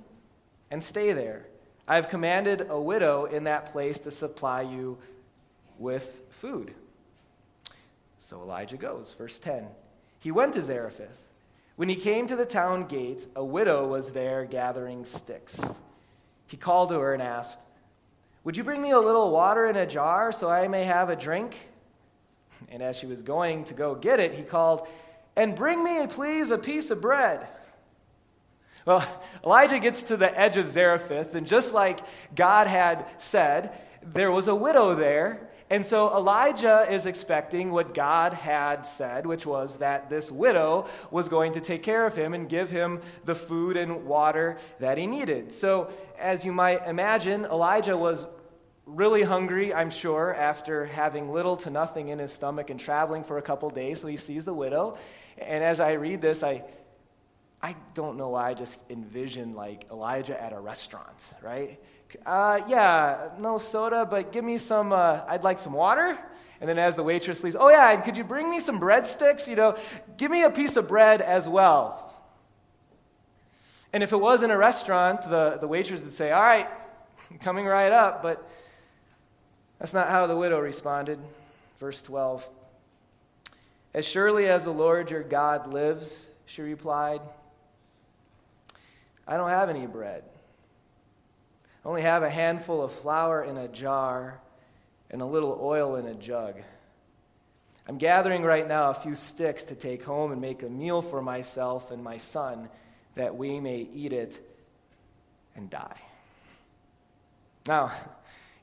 and 0.71 0.83
stay 0.83 1.13
there. 1.13 1.47
I 1.89 1.97
have 1.97 2.09
commanded 2.09 2.69
a 2.71 2.81
widow 2.81 3.25
in 3.25 3.45
that 3.45 3.73
place 3.73 3.99
to 4.01 4.13
supply 4.13 4.63
you 4.63 4.99
with 5.79 6.23
food. 6.31 6.75
So 8.21 8.41
Elijah 8.41 8.77
goes. 8.77 9.15
Verse 9.19 9.39
10. 9.39 9.67
He 10.21 10.31
went 10.31 10.55
to 10.55 10.63
Zarephath. 10.63 11.27
When 11.75 11.89
he 11.89 11.97
came 11.97 12.29
to 12.29 12.37
the 12.37 12.45
town 12.45 12.87
gate, 12.87 13.27
a 13.35 13.45
widow 13.45 13.87
was 13.89 14.13
there 14.13 14.45
gathering 14.45 15.05
sticks. 15.05 15.61
He 16.47 16.57
called 16.57 16.91
to 16.91 17.01
her 17.01 17.15
and 17.15 17.23
asked, 17.23 17.61
would 18.49 18.57
you 18.57 18.65
bring 18.65 18.81
me 18.81 18.93
a 18.93 18.99
little 18.99 19.31
water 19.31 19.67
in 19.67 19.77
a 19.77 19.85
jar 19.85 20.33
so 20.33 20.49
I 20.49 20.69
may 20.69 20.85
have 20.85 21.11
a 21.11 21.17
drink? 21.17 21.55
And 22.71 22.83
as 22.83 22.97
she 22.97 23.05
was 23.05 23.21
going 23.21 23.65
to 23.65 23.75
go 23.75 23.95
get 23.95 24.21
it, 24.21 24.33
he 24.33 24.43
called, 24.43 24.89
And 25.37 25.55
bring 25.55 25.85
me, 25.85 26.07
please, 26.07 26.51
a 26.51 26.57
piece 26.57 26.91
of 26.91 27.03
bread. 27.03 27.47
Well, 28.87 29.07
Elijah 29.45 29.79
gets 29.79 30.03
to 30.05 30.17
the 30.17 30.35
edge 30.41 30.57
of 30.57 30.71
Zarephath, 30.71 31.35
and 31.35 31.47
just 31.47 31.75
like 31.75 32.01
God 32.35 32.69
had 32.69 33.05
said, 33.19 33.79
there 34.03 34.33
was 34.33 34.49
a 34.49 34.55
widow 34.55 34.95
there. 34.95 35.51
And 35.69 35.85
so 35.85 36.17
Elijah 36.17 36.87
is 36.91 37.05
expecting 37.05 37.71
what 37.71 37.93
God 37.93 38.33
had 38.33 38.87
said, 38.87 39.27
which 39.27 39.45
was 39.45 39.77
that 39.77 40.09
this 40.09 40.33
widow 40.33 40.89
was 41.11 41.29
going 41.29 41.53
to 41.53 41.61
take 41.61 41.83
care 41.83 42.07
of 42.07 42.17
him 42.17 42.33
and 42.33 42.49
give 42.49 42.71
him 42.71 43.03
the 43.27 43.35
food 43.35 43.77
and 43.77 44.07
water 44.07 44.57
that 44.81 44.97
he 44.97 45.07
needed. 45.07 45.53
So, 45.53 45.93
as 46.19 46.47
you 46.47 46.53
might 46.53 46.87
imagine, 46.87 47.45
Elijah 47.45 47.97
was 47.97 48.27
really 48.89 49.23
hungry, 49.23 49.73
I'm 49.75 49.91
sure, 49.91 50.35
after 50.35 50.87
having 50.87 51.31
little 51.31 51.57
to 51.59 51.71
nothing 51.71 52.09
in 52.09 52.19
his 52.19 52.33
stomach 52.33 52.71
and 52.71 52.81
traveling 52.81 53.23
for 53.23 53.39
a 53.39 53.43
couple 53.43 53.69
days. 53.71 54.01
So 54.01 54.07
he 54.07 54.17
sees 54.17 54.45
the 54.45 54.55
widow. 54.55 54.97
And 55.37 55.63
as 55.63 55.79
I 55.79 55.93
read 55.93 56.23
this, 56.23 56.43
I, 56.43 56.65
I 57.63 57.77
don't 57.95 58.17
know 58.17 58.31
why 58.31 58.51
I 58.51 58.55
just 58.55 58.83
envision 58.89 59.55
like 59.55 59.91
Elijah 59.91 60.41
at 60.41 60.53
a 60.53 60.59
restaurant, 60.59 61.17
right? 61.43 61.79
Uh, 62.25 62.61
yeah, 62.67 63.29
no 63.39 63.59
soda, 63.59 64.07
but 64.07 64.33
give 64.33 64.45
me 64.45 64.57
some, 64.57 64.93
uh, 64.93 65.21
I'd 65.29 65.45
like 65.45 65.59
some 65.59 65.75
water. 65.75 66.19
And 66.61 66.69
then 66.69 66.79
as 66.79 66.97
the 66.97 67.03
waitress 67.03 67.45
leaves, 67.45 67.57
oh 67.59 67.69
yeah, 67.69 67.93
and 67.93 68.03
could 68.03 68.17
you 68.17 68.25
bring 68.25 68.51
me 68.51 68.61
some 68.61 68.81
breadsticks? 68.81 69.47
You 69.47 69.57
know, 69.57 69.77
give 70.17 70.31
me 70.31 70.43
a 70.43 70.51
piece 70.51 70.77
of 70.77 70.89
bread 70.89 71.21
as 71.21 71.49
well. 71.49 72.05
And 73.93 74.03
if 74.03 74.13
it 74.13 74.17
was 74.17 74.43
in 74.43 74.51
a 74.51 74.59
restaurant, 74.59 75.23
the, 75.23 75.59
the 75.61 75.69
waitress 75.69 76.01
would 76.01 76.13
say, 76.13 76.33
all 76.33 76.43
right, 76.43 76.69
coming 77.41 77.67
right 77.67 77.93
up, 77.93 78.23
but 78.23 78.49
that's 79.79 79.95
not 79.95 80.09
how 80.09 80.27
the 80.27 80.37
widow 80.37 80.59
responded. 80.59 81.19
Verse 81.79 82.03
12. 82.03 82.49
As 83.95 84.05
surely 84.05 84.47
as 84.47 84.65
the 84.65 84.73
Lord 84.73 85.11
your 85.11 85.23
God 85.23 85.73
lives, 85.73 86.27
she 86.47 86.63
replied, 86.63 87.21
I 89.27 89.37
don't 89.37 89.51
have 89.51 89.71
any 89.71 89.87
bread. 89.87 90.25
I 91.85 91.89
only 91.89 92.03
have 92.03 92.23
a 92.23 92.31
handful 92.31 92.83
of 92.83 92.93
flour 92.93 93.45
in 93.45 93.57
a 93.57 93.69
jar 93.69 94.41
and 95.11 95.23
a 95.23 95.27
little 95.27 95.59
oil 95.61 95.97
in 95.97 96.07
a 96.07 96.15
jug. 96.15 96.57
I'm 97.87 97.99
gathering 97.99 98.43
right 98.43 98.69
now 98.69 98.91
a 98.91 98.95
few 98.95 99.15
sticks 99.15 99.65
to 99.65 99.75
take 99.75 100.05
home 100.05 100.33
and 100.33 100.41
make 100.41 100.63
a 100.63 100.69
meal 100.69 101.01
for 101.01 101.23
myself 101.23 101.91
and 101.91 102.05
my 102.05 102.19
son 102.19 102.69
that 103.15 103.37
we 103.37 103.61
may 103.61 103.89
eat 103.95 104.13
it 104.13 104.39
and 105.57 105.71
die. 105.71 105.97
Now, 107.67 107.93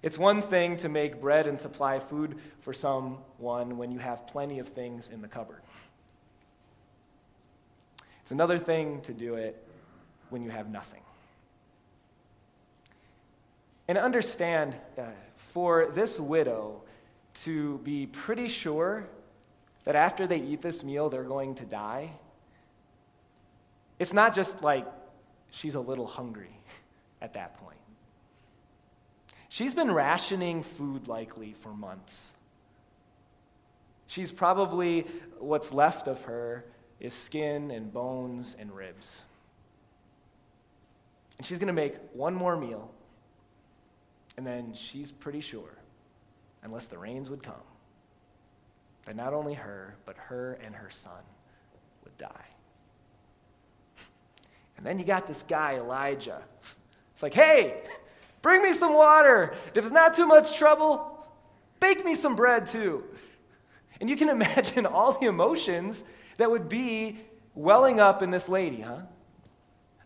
it's 0.05 0.19
one 0.19 0.39
thing 0.39 0.77
to 0.77 0.87
make 0.87 1.19
bread 1.19 1.47
and 1.47 1.59
supply 1.59 1.97
food 1.97 2.37
for 2.61 2.73
someone 2.73 3.77
when 3.77 3.91
you 3.91 3.97
have 3.97 4.27
plenty 4.27 4.59
of 4.59 4.67
things 4.67 5.09
in 5.09 5.19
the 5.19 5.27
cupboard. 5.27 5.63
It's 8.21 8.29
another 8.29 8.59
thing 8.59 9.01
to 9.01 9.13
do 9.13 9.33
it 9.33 9.67
when 10.29 10.43
you 10.43 10.51
have 10.51 10.69
nothing. 10.69 11.01
And 13.87 13.97
understand, 13.97 14.75
uh, 14.95 15.05
for 15.35 15.87
this 15.91 16.19
widow 16.19 16.83
to 17.45 17.79
be 17.79 18.05
pretty 18.05 18.47
sure 18.47 19.07
that 19.85 19.95
after 19.95 20.27
they 20.27 20.39
eat 20.39 20.61
this 20.61 20.83
meal, 20.83 21.09
they're 21.09 21.23
going 21.23 21.55
to 21.55 21.65
die, 21.65 22.11
it's 23.97 24.13
not 24.13 24.35
just 24.35 24.61
like 24.61 24.85
she's 25.49 25.73
a 25.73 25.79
little 25.79 26.05
hungry 26.05 26.55
at 27.23 27.33
that 27.33 27.55
point. 27.57 27.79
She's 29.55 29.73
been 29.73 29.89
rationing 29.89 30.63
food 30.63 31.07
likely 31.07 31.53
for 31.53 31.69
months. 31.69 32.33
She's 34.05 34.29
probably, 34.29 35.05
what's 35.39 35.71
left 35.71 36.09
of 36.09 36.21
her 36.23 36.65
is 36.99 37.13
skin 37.13 37.71
and 37.71 37.93
bones 37.93 38.57
and 38.59 38.69
ribs. 38.75 39.23
And 41.37 41.47
she's 41.47 41.57
going 41.57 41.67
to 41.67 41.73
make 41.73 41.95
one 42.11 42.33
more 42.33 42.57
meal, 42.57 42.91
and 44.35 44.45
then 44.45 44.73
she's 44.73 45.09
pretty 45.09 45.39
sure, 45.39 45.77
unless 46.61 46.87
the 46.87 46.97
rains 46.97 47.29
would 47.29 47.41
come, 47.41 47.55
that 49.05 49.15
not 49.15 49.33
only 49.33 49.53
her, 49.53 49.95
but 50.05 50.17
her 50.17 50.59
and 50.65 50.75
her 50.75 50.89
son 50.89 51.23
would 52.03 52.17
die. 52.17 52.27
And 54.75 54.85
then 54.85 54.99
you 54.99 55.05
got 55.05 55.27
this 55.27 55.45
guy, 55.47 55.75
Elijah. 55.75 56.41
It's 57.13 57.23
like, 57.23 57.33
hey, 57.33 57.85
Bring 58.45 58.61
me 58.61 58.73
some 58.73 58.93
water. 58.93 59.55
If 59.73 59.85
it's 59.85 59.91
not 59.91 60.13
too 60.13 60.27
much 60.27 60.55
trouble, 60.55 61.25
bake 61.79 62.05
me 62.05 62.13
some 62.13 62.35
bread 62.35 62.67
too. 62.67 63.03
And 63.99 64.07
you 64.07 64.15
can 64.15 64.29
imagine 64.39 64.85
all 64.85 65.13
the 65.13 65.25
emotions 65.25 66.03
that 66.37 66.51
would 66.51 66.69
be 66.69 67.17
welling 67.55 67.99
up 67.99 68.21
in 68.21 68.29
this 68.29 68.47
lady, 68.47 68.81
huh? 68.81 68.99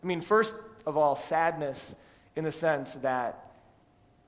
I 0.02 0.08
mean, 0.08 0.22
first 0.22 0.56
of 0.86 0.96
all, 0.96 1.18
sadness 1.18 1.94
in 2.38 2.46
the 2.46 2.52
sense 2.54 2.94
that 3.02 3.56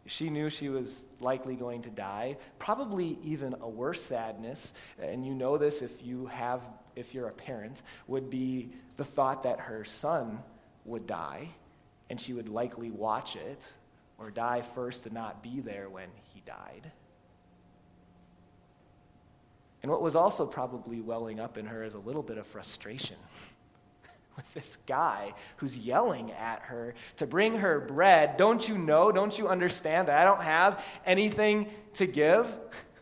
she 0.07 0.29
knew 0.29 0.49
she 0.49 0.67
was 0.67 1.05
likely 1.21 1.55
going 1.55 1.83
to 1.83 1.89
die. 1.89 2.35
Probably 2.59 3.17
even 3.23 3.55
a 3.61 3.69
worse 3.69 4.03
sadness, 4.03 4.73
and 5.01 5.25
you 5.25 5.33
know 5.33 5.57
this 5.57 5.81
if 5.81 6.03
you 6.03 6.25
have 6.25 6.59
if 6.97 7.13
you're 7.13 7.29
a 7.29 7.31
parent, 7.31 7.81
would 8.07 8.29
be 8.29 8.71
the 8.97 9.05
thought 9.05 9.43
that 9.43 9.61
her 9.61 9.85
son 9.85 10.39
would 10.83 11.07
die 11.07 11.47
and 12.09 12.19
she 12.19 12.33
would 12.33 12.49
likely 12.49 12.91
watch 12.91 13.37
it 13.37 13.65
or 14.21 14.29
die 14.29 14.61
first 14.61 15.05
and 15.05 15.15
not 15.15 15.41
be 15.41 15.59
there 15.59 15.89
when 15.89 16.07
he 16.33 16.41
died. 16.45 16.91
And 19.81 19.91
what 19.91 20.01
was 20.01 20.15
also 20.15 20.45
probably 20.45 21.01
welling 21.01 21.39
up 21.39 21.57
in 21.57 21.65
her 21.65 21.83
is 21.83 21.95
a 21.95 21.99
little 21.99 22.21
bit 22.21 22.37
of 22.37 22.45
frustration 22.45 23.17
with 24.35 24.53
this 24.53 24.77
guy 24.85 25.33
who's 25.57 25.75
yelling 25.75 26.31
at 26.33 26.61
her 26.61 26.93
to 27.17 27.25
bring 27.25 27.57
her 27.57 27.79
bread. 27.79 28.37
Don't 28.37 28.67
you 28.69 28.77
know? 28.77 29.11
Don't 29.11 29.37
you 29.37 29.47
understand 29.47 30.07
that 30.07 30.19
I 30.19 30.23
don't 30.23 30.43
have 30.43 30.85
anything 31.03 31.67
to 31.95 32.05
give? 32.05 32.55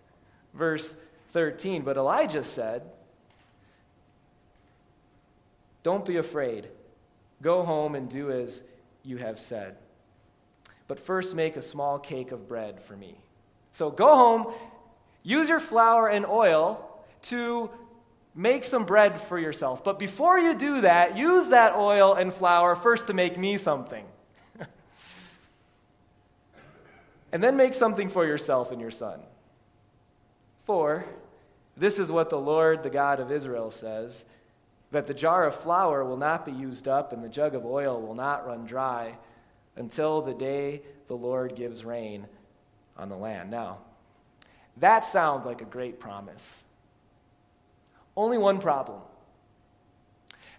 Verse 0.54 0.96
13. 1.30 1.82
But 1.82 1.98
Elijah 1.98 2.46
said, 2.46 2.84
Don't 5.84 6.06
be 6.06 6.16
afraid. 6.16 6.70
Go 7.42 7.62
home 7.62 7.96
and 7.96 8.10
do 8.10 8.32
as 8.32 8.64
you 9.04 9.18
have 9.18 9.38
said. 9.38 9.76
But 10.90 11.00
first 11.00 11.36
make 11.36 11.56
a 11.56 11.62
small 11.62 12.00
cake 12.00 12.32
of 12.32 12.48
bread 12.48 12.82
for 12.82 12.98
me. 12.98 13.16
So 13.74 13.92
go 13.92 14.16
home, 14.16 14.54
use 15.22 15.48
your 15.48 15.60
flour 15.60 16.10
and 16.10 16.26
oil 16.26 16.84
to 17.24 17.70
make 18.34 18.64
some 18.64 18.86
bread 18.86 19.22
for 19.22 19.38
yourself. 19.38 19.84
But 19.84 20.00
before 20.00 20.40
you 20.40 20.56
do 20.56 20.82
that, 20.82 21.16
use 21.16 21.50
that 21.50 21.76
oil 21.76 22.16
and 22.16 22.34
flour 22.34 22.76
first 22.76 23.06
to 23.06 23.14
make 23.14 23.38
me 23.38 23.56
something. 23.58 24.04
and 27.32 27.44
then 27.44 27.56
make 27.56 27.76
something 27.76 28.10
for 28.10 28.26
yourself 28.26 28.72
and 28.72 28.82
your 28.82 28.90
son. 28.90 29.20
For 30.64 31.06
this 31.78 32.00
is 32.00 32.12
what 32.12 32.32
the 32.32 32.40
Lord, 32.40 32.82
the 32.82 32.90
God 32.90 33.20
of 33.20 33.32
Israel, 33.32 33.70
says 33.70 34.26
that 34.90 35.06
the 35.06 35.14
jar 35.14 35.46
of 35.46 35.54
flour 35.54 36.04
will 36.04 36.18
not 36.18 36.48
be 36.48 36.52
used 36.52 36.88
up 36.88 37.14
and 37.14 37.24
the 37.24 37.30
jug 37.30 37.54
of 37.54 37.64
oil 37.64 38.02
will 38.02 38.16
not 38.16 38.48
run 38.48 38.66
dry 38.66 39.16
until 39.80 40.22
the 40.22 40.34
day 40.34 40.82
the 41.08 41.16
Lord 41.16 41.56
gives 41.56 41.84
rain 41.84 42.28
on 42.98 43.10
the 43.10 43.18
land. 43.18 43.50
Now, 43.50 43.80
that 44.78 45.06
sounds 45.06 45.46
like 45.46 45.62
a 45.62 45.66
great 45.66 46.00
promise. 46.00 46.64
Only 48.16 48.38
one 48.38 48.60
problem. 48.60 49.02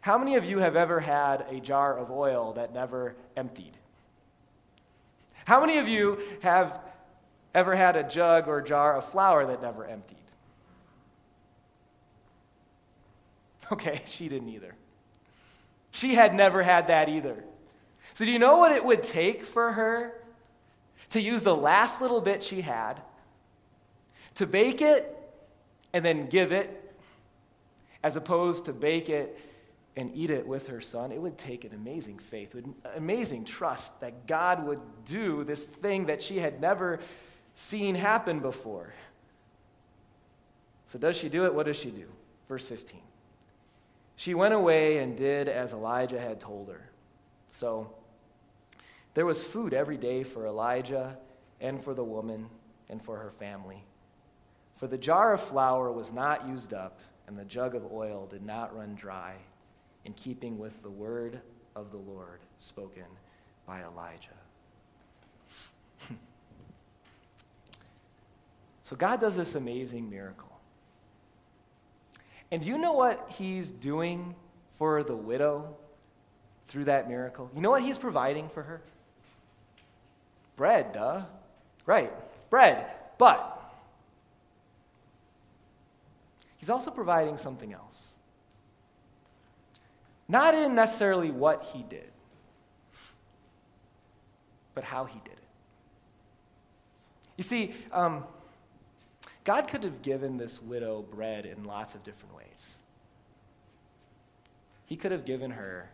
How 0.00 0.16
many 0.16 0.36
of 0.36 0.46
you 0.46 0.58
have 0.58 0.74
ever 0.74 0.98
had 0.98 1.44
a 1.50 1.60
jar 1.60 1.96
of 1.96 2.10
oil 2.10 2.54
that 2.54 2.72
never 2.72 3.14
emptied? 3.36 3.76
How 5.44 5.60
many 5.60 5.78
of 5.78 5.86
you 5.86 6.18
have 6.40 6.80
ever 7.54 7.76
had 7.76 7.96
a 7.96 8.02
jug 8.02 8.48
or 8.48 8.62
jar 8.62 8.96
of 8.96 9.04
flour 9.04 9.46
that 9.46 9.60
never 9.60 9.84
emptied? 9.84 10.16
Okay, 13.70 14.00
she 14.06 14.28
didn't 14.28 14.48
either. 14.48 14.74
She 15.90 16.14
had 16.14 16.34
never 16.34 16.62
had 16.62 16.86
that 16.86 17.10
either. 17.10 17.44
So, 18.14 18.24
do 18.24 18.30
you 18.30 18.38
know 18.38 18.56
what 18.56 18.72
it 18.72 18.84
would 18.84 19.02
take 19.02 19.44
for 19.44 19.72
her 19.72 20.14
to 21.10 21.20
use 21.20 21.42
the 21.42 21.54
last 21.54 22.00
little 22.00 22.20
bit 22.20 22.42
she 22.42 22.60
had 22.60 23.00
to 24.36 24.46
bake 24.46 24.82
it 24.82 25.16
and 25.92 26.04
then 26.04 26.28
give 26.28 26.52
it, 26.52 26.94
as 28.02 28.16
opposed 28.16 28.66
to 28.66 28.72
bake 28.72 29.08
it 29.08 29.38
and 29.96 30.10
eat 30.14 30.30
it 30.30 30.46
with 30.46 30.68
her 30.68 30.80
son? 30.80 31.12
It 31.12 31.20
would 31.20 31.38
take 31.38 31.64
an 31.64 31.72
amazing 31.72 32.18
faith, 32.18 32.54
an 32.54 32.74
amazing 32.96 33.44
trust 33.44 33.98
that 34.00 34.26
God 34.26 34.66
would 34.66 34.80
do 35.04 35.44
this 35.44 35.60
thing 35.60 36.06
that 36.06 36.22
she 36.22 36.38
had 36.38 36.60
never 36.60 37.00
seen 37.56 37.94
happen 37.94 38.40
before. 38.40 38.92
So, 40.86 40.98
does 40.98 41.16
she 41.16 41.28
do 41.28 41.44
it? 41.44 41.54
What 41.54 41.66
does 41.66 41.76
she 41.76 41.90
do? 41.90 42.06
Verse 42.48 42.66
15. 42.66 43.00
She 44.16 44.34
went 44.34 44.52
away 44.52 44.98
and 44.98 45.16
did 45.16 45.48
as 45.48 45.72
Elijah 45.72 46.20
had 46.20 46.40
told 46.40 46.68
her. 46.68 46.90
So 47.50 47.90
there 49.14 49.26
was 49.26 49.42
food 49.42 49.74
every 49.74 49.96
day 49.96 50.22
for 50.22 50.46
Elijah 50.46 51.16
and 51.60 51.82
for 51.82 51.94
the 51.94 52.04
woman 52.04 52.48
and 52.88 53.02
for 53.02 53.18
her 53.18 53.30
family. 53.30 53.82
For 54.76 54.86
the 54.86 54.98
jar 54.98 55.32
of 55.32 55.40
flour 55.40 55.90
was 55.92 56.12
not 56.12 56.46
used 56.46 56.72
up, 56.72 57.00
and 57.26 57.38
the 57.38 57.44
jug 57.44 57.74
of 57.74 57.92
oil 57.92 58.26
did 58.30 58.42
not 58.44 58.76
run 58.76 58.94
dry, 58.94 59.34
in 60.04 60.14
keeping 60.14 60.58
with 60.58 60.82
the 60.82 60.90
word 60.90 61.40
of 61.76 61.90
the 61.90 61.98
Lord 61.98 62.40
spoken 62.58 63.04
by 63.66 63.82
Elijah. 63.82 64.28
so 68.84 68.96
God 68.96 69.20
does 69.20 69.36
this 69.36 69.54
amazing 69.54 70.08
miracle. 70.08 70.48
And 72.50 72.62
do 72.62 72.68
you 72.68 72.78
know 72.78 72.94
what 72.94 73.32
he's 73.38 73.70
doing 73.70 74.34
for 74.76 75.02
the 75.02 75.14
widow 75.14 75.76
through 76.68 76.84
that 76.84 77.08
miracle? 77.08 77.50
You 77.54 77.60
know 77.60 77.70
what 77.70 77.82
he's 77.82 77.98
providing 77.98 78.48
for 78.48 78.62
her? 78.62 78.80
Bread, 80.60 80.92
duh. 80.92 81.22
Right, 81.86 82.12
bread. 82.50 82.84
But 83.16 83.72
he's 86.58 86.68
also 86.68 86.90
providing 86.90 87.38
something 87.38 87.72
else. 87.72 88.08
Not 90.28 90.54
in 90.54 90.74
necessarily 90.74 91.30
what 91.30 91.70
he 91.72 91.82
did, 91.82 92.10
but 94.74 94.84
how 94.84 95.06
he 95.06 95.18
did 95.20 95.32
it. 95.32 95.38
You 97.38 97.44
see, 97.44 97.72
um, 97.90 98.24
God 99.44 99.66
could 99.66 99.82
have 99.82 100.02
given 100.02 100.36
this 100.36 100.60
widow 100.60 101.00
bread 101.00 101.46
in 101.46 101.64
lots 101.64 101.94
of 101.94 102.04
different 102.04 102.36
ways. 102.36 102.76
He 104.84 104.96
could 104.96 105.12
have 105.12 105.24
given 105.24 105.52
her 105.52 105.88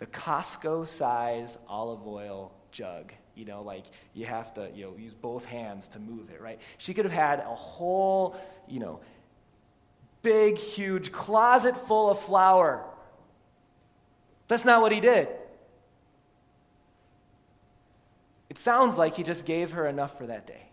the 0.00 0.06
Costco 0.06 0.88
size 0.88 1.56
olive 1.68 2.04
oil 2.08 2.50
jug. 2.72 3.12
You 3.34 3.44
know, 3.44 3.62
like 3.62 3.84
you 4.14 4.26
have 4.26 4.52
to, 4.54 4.70
you 4.74 4.84
know, 4.84 4.96
use 4.96 5.14
both 5.14 5.44
hands 5.44 5.88
to 5.88 5.98
move 5.98 6.30
it, 6.30 6.40
right? 6.40 6.60
She 6.78 6.94
could 6.94 7.04
have 7.04 7.14
had 7.14 7.40
a 7.40 7.54
whole, 7.54 8.36
you 8.68 8.80
know, 8.80 9.00
big, 10.22 10.58
huge 10.58 11.12
closet 11.12 11.76
full 11.76 12.10
of 12.10 12.18
flour. 12.18 12.84
That's 14.48 14.64
not 14.64 14.82
what 14.82 14.92
he 14.92 15.00
did. 15.00 15.28
It 18.48 18.58
sounds 18.58 18.98
like 18.98 19.14
he 19.14 19.22
just 19.22 19.44
gave 19.44 19.72
her 19.72 19.86
enough 19.86 20.18
for 20.18 20.26
that 20.26 20.46
day. 20.46 20.66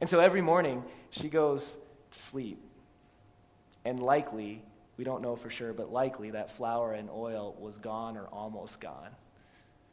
And 0.00 0.08
so 0.08 0.18
every 0.18 0.40
morning 0.40 0.82
she 1.10 1.28
goes 1.28 1.76
to 2.10 2.18
sleep. 2.18 2.62
And 3.84 4.00
likely, 4.00 4.62
we 4.96 5.04
don't 5.04 5.22
know 5.22 5.36
for 5.36 5.50
sure, 5.50 5.72
but 5.72 5.92
likely 5.92 6.30
that 6.32 6.50
flour 6.50 6.92
and 6.92 7.08
oil 7.10 7.54
was 7.58 7.78
gone 7.78 8.16
or 8.16 8.26
almost 8.26 8.80
gone. 8.80 9.10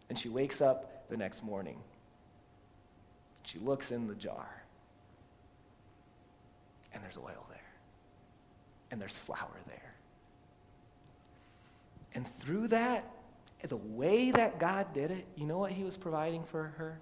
And 0.09 0.17
she 0.17 0.29
wakes 0.29 0.61
up 0.61 0.94
the 1.09 1.17
next 1.17 1.43
morning. 1.43 1.77
She 3.43 3.59
looks 3.59 3.91
in 3.91 4.07
the 4.07 4.15
jar. 4.15 4.63
And 6.93 7.03
there's 7.03 7.17
oil 7.17 7.45
there. 7.49 7.59
And 8.91 9.01
there's 9.01 9.17
flour 9.17 9.57
there. 9.67 9.93
And 12.13 12.27
through 12.39 12.69
that, 12.69 13.03
the 13.67 13.75
way 13.75 14.31
that 14.31 14.59
God 14.59 14.93
did 14.93 15.11
it, 15.11 15.25
you 15.35 15.45
know 15.45 15.57
what 15.57 15.71
He 15.71 15.83
was 15.83 15.97
providing 15.97 16.43
for 16.43 16.73
her? 16.77 16.99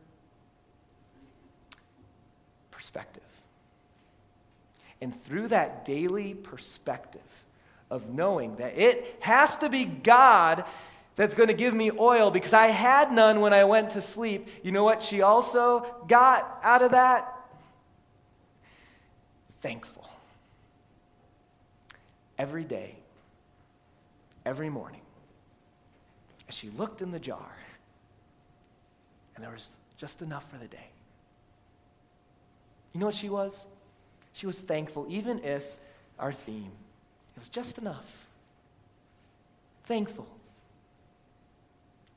perspective. 2.83 3.23
And 4.99 5.15
through 5.23 5.47
that 5.47 5.85
daily 5.85 6.33
perspective 6.33 7.21
of 7.89 8.13
knowing 8.13 8.57
that 8.57 8.77
it 8.77 9.19
has 9.21 9.57
to 9.59 9.69
be 9.69 9.85
God 9.85 10.65
that's 11.15 11.33
going 11.33 11.47
to 11.47 11.53
give 11.53 11.73
me 11.73 11.91
oil 11.91 12.31
because 12.31 12.53
I 12.53 12.67
had 12.67 13.11
none 13.11 13.39
when 13.41 13.53
I 13.53 13.63
went 13.65 13.91
to 13.91 14.01
sleep, 14.01 14.47
you 14.63 14.71
know 14.71 14.83
what 14.83 15.03
she 15.03 15.21
also 15.21 15.85
got 16.07 16.59
out 16.63 16.81
of 16.81 16.91
that? 16.91 17.29
Thankful. 19.61 20.09
Every 22.37 22.63
day, 22.63 22.95
every 24.45 24.69
morning, 24.69 25.01
as 26.49 26.55
she 26.55 26.69
looked 26.71 27.01
in 27.01 27.11
the 27.11 27.19
jar, 27.19 27.55
and 29.35 29.43
there 29.43 29.51
was 29.51 29.75
just 29.97 30.21
enough 30.21 30.49
for 30.49 30.57
the 30.57 30.67
day. 30.67 30.87
You 32.93 32.99
know 32.99 33.05
what 33.05 33.15
she 33.15 33.29
was? 33.29 33.65
She 34.33 34.45
was 34.47 34.59
thankful, 34.59 35.05
even 35.09 35.43
if 35.43 35.63
our 36.19 36.33
theme, 36.33 36.71
it 37.35 37.39
was 37.39 37.49
just 37.49 37.77
enough. 37.77 38.25
Thankful. 39.85 40.27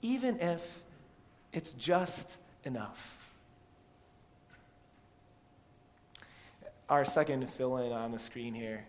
Even 0.07 0.39
if 0.39 0.83
it's 1.53 1.73
just 1.73 2.37
enough. 2.63 3.19
Our 6.89 7.05
second 7.05 7.51
fill 7.51 7.79
in 7.79 7.91
on 7.91 8.13
the 8.13 8.19
screen 8.21 8.55
here. 8.55 8.87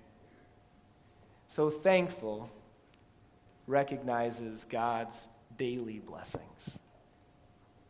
So 1.47 1.71
thankful 1.71 2.51
recognizes 3.65 4.63
God's 4.69 5.27
daily 5.57 5.97
blessings. 5.97 6.77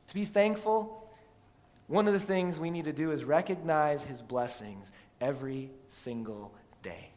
To 0.07 0.13
be 0.13 0.23
thankful 0.23 1.03
one 1.87 2.07
of 2.07 2.13
the 2.13 2.19
things 2.19 2.57
we 2.59 2.69
need 2.69 2.85
to 2.85 2.93
do 2.93 3.11
is 3.11 3.25
recognize 3.25 4.03
his 4.03 4.21
blessings 4.21 4.89
every 5.19 5.71
single 5.89 6.53
day 6.81 7.09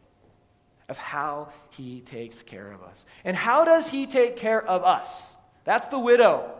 of 0.88 0.98
how 0.98 1.50
he 1.70 2.00
takes 2.00 2.42
care 2.42 2.72
of 2.72 2.82
us. 2.82 3.04
And 3.24 3.36
how 3.36 3.64
does 3.64 3.88
he 3.88 4.06
take 4.06 4.36
care 4.36 4.64
of 4.64 4.82
us? 4.82 5.36
That's 5.70 5.86
the 5.86 6.00
widow. 6.00 6.50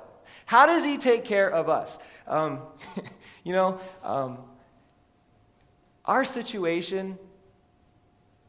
How 0.47 0.67
does 0.67 0.85
he 0.85 0.97
take 0.97 1.25
care 1.25 1.51
of 1.51 1.69
us? 1.69 1.99
Um, 2.29 2.61
you 3.43 3.53
know, 3.53 3.81
um, 4.05 4.39
our 6.05 6.23
situation 6.23 7.19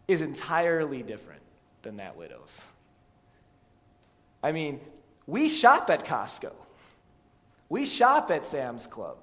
is 0.08 0.21
entirely 0.21 1.02
different 1.02 1.41
than 1.82 1.97
that 1.97 2.15
widow's. 2.15 2.62
I 4.43 4.52
mean, 4.52 4.80
we 5.26 5.50
shop 5.50 5.89
at 5.89 6.06
Costco. 6.06 6.54
We 7.67 7.88
shop 7.88 8.30
at 8.30 8.45
Sam's 8.45 8.86
Club. 8.86 9.17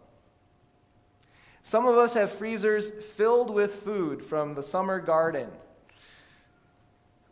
Some 1.63 1.87
of 1.87 1.97
us 1.99 2.15
have 2.15 2.33
freezers 2.33 2.91
filled 2.91 3.51
with 3.51 3.77
food 3.77 4.25
from 4.25 4.57
the 4.57 4.63
summer 4.65 4.99
garden. 4.99 5.47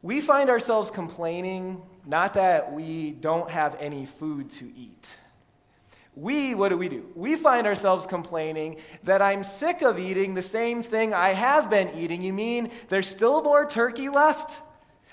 We 0.01 0.21
find 0.21 0.49
ourselves 0.49 0.93
complaining 0.93 1.83
not 2.07 2.35
that 2.35 2.73
we 2.73 3.11
don't 3.11 3.51
have 3.51 3.77
any 3.81 4.07
food 4.07 4.51
to 4.51 4.73
eat. 4.77 5.17
We, 6.15 6.55
what 6.55 6.71
do 6.71 6.79
we 6.79 6.89
do? 6.89 7.05
We 7.15 7.37
find 7.37 7.67
ourselves 7.67 8.07
complaining 8.07 8.77
that 9.03 9.21
I'm 9.21 9.45
sick 9.45 9.83
of 9.83 9.99
eating 9.99 10.33
the 10.33 10.43
same 10.43 10.83
thing 10.83 11.13
I 11.13 11.35
have 11.35 11.69
been 11.69 11.91
eating. 11.95 12.23
You 12.23 12.33
mean 12.33 12.71
there's 12.89 13.07
still 13.07 13.43
more 13.43 13.69
turkey 13.69 14.09
left? 14.09 14.63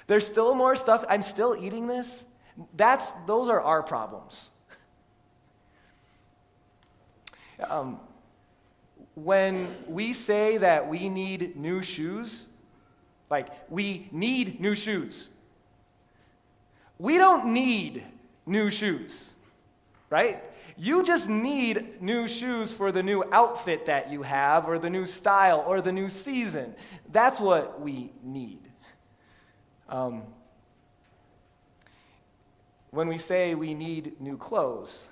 There's 0.07 0.25
still 0.25 0.53
more 0.53 0.75
stuff. 0.77 1.03
I'm 1.09 1.23
still 1.23 1.57
eating 1.59 1.87
this? 1.87 2.23
That's, 2.75 3.11
those 3.25 3.49
are 3.49 3.59
our 3.59 3.83
problems. 3.83 4.49
Um, 7.59 7.99
when 9.15 9.67
we 9.87 10.13
say 10.13 10.57
that 10.57 10.87
we 10.87 11.09
need 11.09 11.55
new 11.55 11.81
shoes, 11.81 12.45
like 13.29 13.49
we 13.69 14.07
need 14.11 14.61
new 14.61 14.75
shoes, 14.75 15.29
we 16.99 17.17
don't 17.17 17.53
need 17.53 18.03
new 18.45 18.69
shoes, 18.69 19.31
right? 20.09 20.43
You 20.77 21.03
just 21.03 21.29
need 21.29 22.01
new 22.01 22.27
shoes 22.27 22.71
for 22.71 22.91
the 22.91 23.03
new 23.03 23.23
outfit 23.31 23.85
that 23.85 24.11
you 24.11 24.23
have, 24.23 24.67
or 24.67 24.79
the 24.79 24.89
new 24.89 25.05
style, 25.05 25.63
or 25.67 25.81
the 25.81 25.91
new 25.91 26.09
season. 26.09 26.75
That's 27.11 27.39
what 27.39 27.79
we 27.81 28.11
need. 28.23 28.61
Um, 29.89 30.23
when 32.89 33.07
we 33.07 33.17
say 33.17 33.55
we 33.55 33.73
need 33.73 34.19
new 34.19 34.37
clothes, 34.37 35.07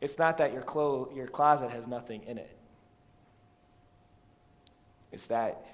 it's 0.00 0.18
not 0.18 0.38
that 0.38 0.52
your, 0.52 0.62
clo- 0.62 1.10
your 1.14 1.26
closet 1.26 1.70
has 1.70 1.86
nothing 1.86 2.22
in 2.24 2.38
it. 2.38 2.56
It's 5.10 5.26
that 5.28 5.64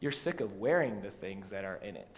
you're 0.00 0.12
sick 0.12 0.40
of 0.40 0.56
wearing 0.56 1.00
the 1.02 1.10
things 1.10 1.50
that 1.50 1.64
are 1.64 1.76
in 1.76 1.96
it. 1.96 2.08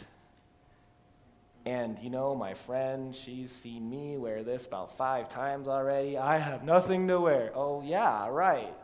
And 1.67 1.99
you 2.01 2.11
know, 2.11 2.35
my 2.35 2.55
friend, 2.55 3.15
she's 3.15 3.51
seen 3.51 3.89
me 3.89 4.19
wear 4.19 4.43
this 4.43 4.67
about 4.67 4.99
five 4.99 5.29
times 5.31 5.67
already. 5.67 6.19
I 6.19 6.39
have 6.39 6.63
nothing 6.63 7.09
to 7.09 7.19
wear. 7.19 7.53
Oh, 7.55 7.83
yeah, 7.83 8.29
right. 8.29 8.75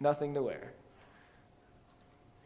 Nothing 0.00 0.34
to 0.34 0.42
wear. 0.42 0.72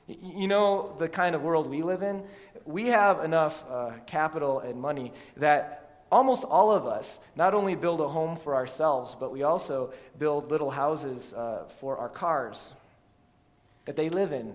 You 0.06 0.48
know 0.48 0.94
the 0.98 1.08
kind 1.08 1.34
of 1.34 1.42
world 1.42 1.70
we 1.70 1.82
live 1.82 2.02
in? 2.02 2.24
We 2.66 2.88
have 2.88 3.24
enough 3.24 3.64
uh, 3.70 3.92
capital 4.06 4.60
and 4.60 4.80
money 4.80 5.12
that 5.36 6.02
almost 6.12 6.44
all 6.44 6.72
of 6.72 6.86
us 6.86 7.18
not 7.36 7.54
only 7.54 7.74
build 7.74 8.00
a 8.00 8.08
home 8.08 8.36
for 8.36 8.54
ourselves, 8.54 9.16
but 9.18 9.32
we 9.32 9.44
also 9.44 9.92
build 10.18 10.50
little 10.50 10.70
houses 10.70 11.32
uh, 11.32 11.64
for 11.78 11.96
our 11.96 12.08
cars 12.08 12.74
that 13.86 13.96
they 13.96 14.10
live 14.10 14.32
in 14.32 14.54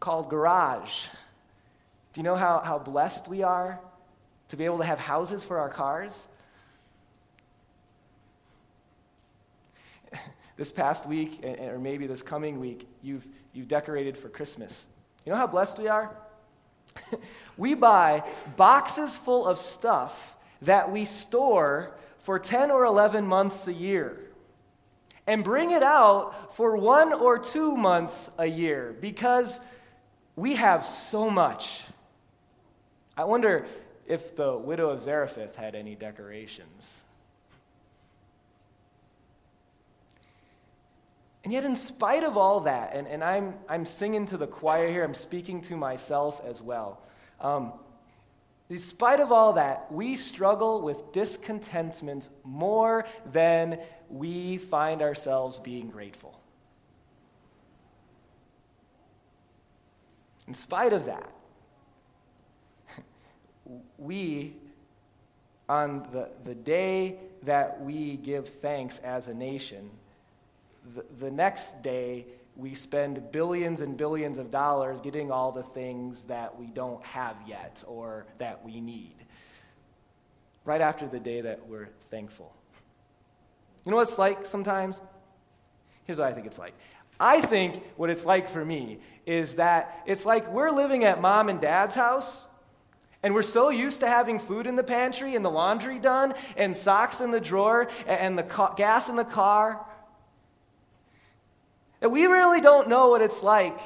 called 0.00 0.30
garage. 0.30 1.06
Do 2.12 2.20
you 2.20 2.22
know 2.22 2.36
how, 2.36 2.60
how 2.60 2.78
blessed 2.78 3.28
we 3.28 3.42
are 3.42 3.80
to 4.48 4.56
be 4.56 4.64
able 4.64 4.78
to 4.78 4.84
have 4.84 4.98
houses 4.98 5.44
for 5.44 5.58
our 5.58 5.68
cars? 5.68 6.26
this 10.56 10.72
past 10.72 11.06
week, 11.06 11.44
or 11.44 11.78
maybe 11.78 12.06
this 12.06 12.22
coming 12.22 12.60
week, 12.60 12.88
you've, 13.02 13.26
you've 13.52 13.68
decorated 13.68 14.16
for 14.16 14.28
Christmas. 14.28 14.84
You 15.24 15.32
know 15.32 15.38
how 15.38 15.46
blessed 15.46 15.78
we 15.78 15.88
are? 15.88 16.14
we 17.56 17.74
buy 17.74 18.22
boxes 18.56 19.14
full 19.16 19.46
of 19.46 19.58
stuff 19.58 20.36
that 20.62 20.90
we 20.90 21.04
store 21.04 21.94
for 22.20 22.38
10 22.38 22.70
or 22.70 22.84
11 22.84 23.26
months 23.26 23.66
a 23.66 23.72
year 23.72 24.20
and 25.26 25.42
bring 25.42 25.70
it 25.70 25.82
out 25.82 26.54
for 26.56 26.76
one 26.76 27.12
or 27.12 27.38
two 27.38 27.76
months 27.76 28.30
a 28.38 28.46
year 28.46 28.94
because 29.00 29.60
we 30.36 30.54
have 30.54 30.86
so 30.86 31.28
much. 31.28 31.84
I 33.16 33.24
wonder 33.24 33.66
if 34.06 34.36
the 34.36 34.56
widow 34.56 34.90
of 34.90 35.02
Zarephath 35.02 35.56
had 35.56 35.74
any 35.74 35.94
decorations. 35.94 37.02
And 41.44 41.52
yet, 41.52 41.64
in 41.64 41.76
spite 41.76 42.24
of 42.24 42.36
all 42.36 42.60
that, 42.60 42.90
and, 42.94 43.06
and 43.06 43.22
I'm, 43.22 43.54
I'm 43.68 43.84
singing 43.84 44.26
to 44.26 44.36
the 44.36 44.48
choir 44.48 44.88
here, 44.88 45.04
I'm 45.04 45.14
speaking 45.14 45.60
to 45.62 45.76
myself 45.76 46.40
as 46.44 46.60
well. 46.60 47.00
Um, 47.40 47.72
Despite 48.68 49.20
of 49.20 49.30
all 49.30 49.52
that, 49.52 49.92
we 49.92 50.16
struggle 50.16 50.80
with 50.82 51.12
discontentment 51.12 52.28
more 52.42 53.06
than 53.30 53.78
we 54.08 54.58
find 54.58 55.02
ourselves 55.02 55.60
being 55.60 55.88
grateful. 55.88 56.40
In 60.48 60.54
spite 60.54 60.92
of 60.92 61.06
that, 61.06 61.32
we, 63.98 64.54
on 65.68 66.06
the, 66.12 66.28
the 66.44 66.54
day 66.54 67.16
that 67.42 67.80
we 67.82 68.16
give 68.16 68.48
thanks 68.48 68.98
as 68.98 69.28
a 69.28 69.34
nation, 69.34 69.90
the, 70.94 71.04
the 71.18 71.30
next 71.30 71.82
day 71.82 72.26
we 72.56 72.74
spend 72.74 73.30
billions 73.32 73.80
and 73.80 73.96
billions 73.96 74.38
of 74.38 74.50
dollars 74.50 75.00
getting 75.00 75.30
all 75.30 75.52
the 75.52 75.62
things 75.62 76.24
that 76.24 76.58
we 76.58 76.66
don't 76.66 77.04
have 77.04 77.36
yet 77.46 77.84
or 77.86 78.26
that 78.38 78.64
we 78.64 78.80
need. 78.80 79.14
Right 80.64 80.80
after 80.80 81.06
the 81.06 81.20
day 81.20 81.42
that 81.42 81.68
we're 81.68 81.88
thankful. 82.10 82.52
You 83.84 83.90
know 83.90 83.98
what 83.98 84.08
it's 84.08 84.18
like 84.18 84.46
sometimes? 84.46 85.00
Here's 86.04 86.18
what 86.18 86.28
I 86.28 86.32
think 86.32 86.46
it's 86.46 86.58
like. 86.58 86.74
I 87.18 87.40
think 87.40 87.82
what 87.96 88.10
it's 88.10 88.24
like 88.24 88.48
for 88.48 88.64
me 88.64 88.98
is 89.26 89.54
that 89.54 90.02
it's 90.06 90.26
like 90.26 90.50
we're 90.50 90.70
living 90.70 91.04
at 91.04 91.20
mom 91.20 91.48
and 91.48 91.60
dad's 91.60 91.94
house, 91.94 92.46
and 93.26 93.34
we're 93.34 93.42
so 93.42 93.70
used 93.70 93.98
to 93.98 94.06
having 94.06 94.38
food 94.38 94.68
in 94.68 94.76
the 94.76 94.84
pantry 94.84 95.34
and 95.34 95.44
the 95.44 95.50
laundry 95.50 95.98
done 95.98 96.32
and 96.56 96.76
socks 96.76 97.20
in 97.20 97.32
the 97.32 97.40
drawer 97.40 97.90
and 98.06 98.38
the 98.38 98.44
ca- 98.44 98.72
gas 98.74 99.08
in 99.08 99.16
the 99.16 99.24
car 99.24 99.84
that 101.98 102.08
we 102.08 102.26
really 102.26 102.60
don't 102.60 102.88
know 102.88 103.08
what 103.08 103.22
it's 103.22 103.42
like 103.42 103.80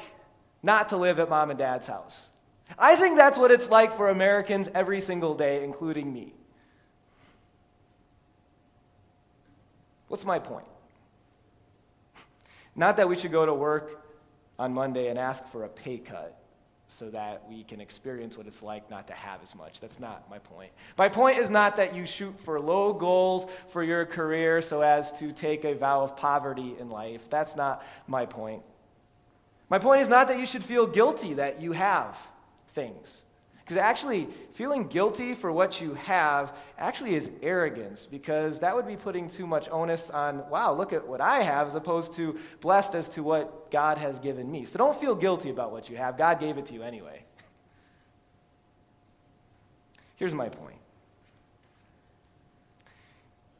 not 0.61 0.89
to 0.89 0.97
live 0.97 1.17
at 1.17 1.27
mom 1.27 1.49
and 1.49 1.57
dad's 1.57 1.87
house. 1.87 2.29
I 2.77 2.95
think 2.95 3.17
that's 3.17 3.35
what 3.35 3.49
it's 3.49 3.67
like 3.67 3.93
for 3.93 4.09
Americans 4.09 4.69
every 4.75 5.01
single 5.01 5.33
day, 5.33 5.63
including 5.63 6.13
me. 6.13 6.35
What's 10.07 10.23
my 10.23 10.37
point? 10.37 10.67
Not 12.75 12.97
that 12.97 13.09
we 13.09 13.15
should 13.15 13.31
go 13.31 13.43
to 13.43 13.55
work 13.55 14.05
on 14.59 14.71
Monday 14.71 15.07
and 15.07 15.17
ask 15.17 15.43
for 15.47 15.63
a 15.63 15.67
pay 15.67 15.97
cut 15.97 16.40
so 16.91 17.09
that 17.09 17.43
we 17.49 17.63
can 17.63 17.79
experience 17.79 18.37
what 18.37 18.47
it's 18.47 18.61
like 18.61 18.89
not 18.89 19.07
to 19.07 19.13
have 19.13 19.41
as 19.41 19.55
much. 19.55 19.79
That's 19.79 19.99
not 19.99 20.29
my 20.29 20.39
point. 20.39 20.71
My 20.97 21.07
point 21.07 21.37
is 21.37 21.49
not 21.49 21.77
that 21.77 21.95
you 21.95 22.05
shoot 22.05 22.37
for 22.41 22.59
low 22.59 22.91
goals 22.91 23.47
for 23.69 23.81
your 23.81 24.05
career 24.05 24.61
so 24.61 24.81
as 24.81 25.11
to 25.19 25.31
take 25.31 25.63
a 25.63 25.73
vow 25.73 26.01
of 26.01 26.17
poverty 26.17 26.75
in 26.79 26.89
life. 26.89 27.29
That's 27.29 27.55
not 27.55 27.85
my 28.07 28.25
point. 28.25 28.61
My 29.69 29.79
point 29.79 30.01
is 30.01 30.09
not 30.09 30.27
that 30.27 30.37
you 30.37 30.45
should 30.45 30.65
feel 30.65 30.85
guilty 30.85 31.35
that 31.35 31.61
you 31.61 31.71
have 31.71 32.17
things. 32.69 33.21
Because 33.71 33.83
actually, 33.83 34.27
feeling 34.51 34.87
guilty 34.87 35.33
for 35.33 35.49
what 35.49 35.79
you 35.79 35.93
have 35.93 36.57
actually 36.77 37.15
is 37.15 37.31
arrogance, 37.41 38.05
because 38.05 38.59
that 38.59 38.75
would 38.75 38.85
be 38.85 38.97
putting 38.97 39.29
too 39.29 39.47
much 39.47 39.69
onus 39.69 40.09
on, 40.09 40.49
wow, 40.49 40.73
look 40.73 40.91
at 40.91 41.07
what 41.07 41.21
I 41.21 41.43
have, 41.43 41.69
as 41.69 41.75
opposed 41.75 42.11
to 42.15 42.37
blessed 42.59 42.95
as 42.95 43.07
to 43.09 43.23
what 43.23 43.71
God 43.71 43.97
has 43.97 44.19
given 44.19 44.51
me. 44.51 44.65
So 44.65 44.77
don't 44.77 44.99
feel 44.99 45.15
guilty 45.15 45.51
about 45.51 45.71
what 45.71 45.89
you 45.89 45.95
have. 45.95 46.17
God 46.17 46.41
gave 46.41 46.57
it 46.57 46.65
to 46.65 46.73
you 46.73 46.83
anyway. 46.83 47.23
Here's 50.17 50.35
my 50.35 50.49
point 50.49 50.79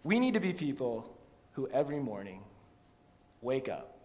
we 0.03 0.19
need 0.19 0.33
to 0.33 0.41
be 0.41 0.51
people 0.51 1.09
who 1.53 1.69
every 1.69 2.01
morning 2.01 2.41
wake 3.41 3.69
up 3.69 3.97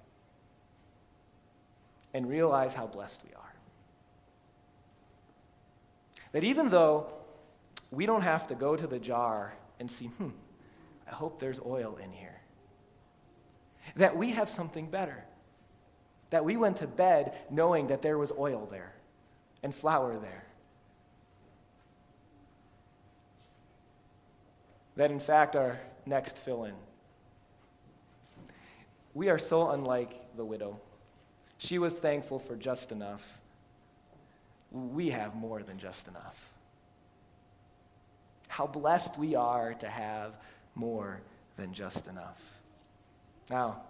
and 2.14 2.29
realize 2.29 2.75
how 2.75 2.87
blessed 2.87 3.23
we 3.29 3.35
are. 3.35 3.36
That 6.37 6.44
even 6.44 6.68
though 6.68 7.14
we 7.90 8.05
don't 8.05 8.20
have 8.20 8.49
to 8.49 8.55
go 8.55 8.77
to 8.77 8.87
the 8.87 8.99
jar 8.99 9.55
and 9.81 9.90
see, 9.90 10.09
hmm, 10.09 10.29
I 11.11 11.14
hope 11.14 11.40
there's 11.40 11.59
oil 11.64 11.96
in 11.96 12.12
here, 12.12 12.42
that 13.96 14.18
we 14.18 14.33
have 14.33 14.51
something 14.51 14.90
better. 14.90 15.25
That 16.29 16.44
we 16.44 16.59
went 16.59 16.77
to 16.77 16.87
bed 16.87 17.35
knowing 17.51 17.87
that 17.87 18.03
there 18.03 18.18
was 18.18 18.33
oil 18.38 18.68
there 18.70 18.92
and 19.62 19.75
flour 19.75 20.18
there. 20.18 20.44
That 24.96 25.11
in 25.11 25.20
fact, 25.20 25.57
our 25.57 25.81
next 26.05 26.37
fill 26.37 26.64
in. 26.64 26.75
We 29.14 29.31
are 29.31 29.38
so 29.38 29.70
unlike 29.70 30.37
the 30.37 30.44
widow. 30.44 30.81
She 31.57 31.79
was 31.79 31.94
thankful 31.94 32.38
for 32.38 32.57
just 32.57 32.92
enough 32.92 33.27
we 34.70 35.11
have 35.11 35.35
more 35.35 35.62
than 35.62 35.79
just 35.79 36.09
enough. 36.09 36.50
How 38.48 38.66
blessed 38.66 39.18
we 39.18 39.35
are 39.35 39.74
to 39.74 39.88
have 39.88 40.35
more 40.74 41.20
than 41.57 41.72
just 41.72 42.07
enough. 42.07 42.40
Now, 43.50 43.83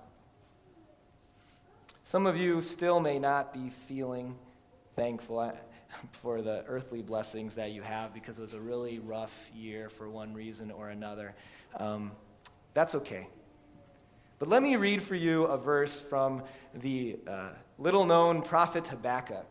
some 2.04 2.26
of 2.26 2.36
you 2.36 2.60
still 2.60 3.00
may 3.00 3.18
not 3.18 3.52
be 3.52 3.70
feeling 3.70 4.36
thankful 4.94 5.52
for 6.12 6.42
the 6.42 6.64
earthly 6.68 7.02
blessings 7.02 7.54
that 7.56 7.72
you 7.72 7.82
have 7.82 8.14
because 8.14 8.38
it 8.38 8.42
was 8.42 8.52
a 8.52 8.60
really 8.60 8.98
rough 8.98 9.50
year 9.54 9.88
for 9.88 10.08
one 10.08 10.32
reason 10.32 10.70
or 10.70 10.90
another. 10.90 11.34
Um, 11.78 12.12
that's 12.74 12.94
okay. 12.94 13.26
But 14.38 14.48
let 14.48 14.62
me 14.62 14.76
read 14.76 15.02
for 15.02 15.14
you 15.14 15.44
a 15.44 15.56
verse 15.56 16.00
from 16.00 16.42
the 16.74 17.18
uh, 17.26 17.48
little 17.78 18.04
known 18.04 18.42
prophet 18.42 18.86
Habakkuk. 18.86 19.50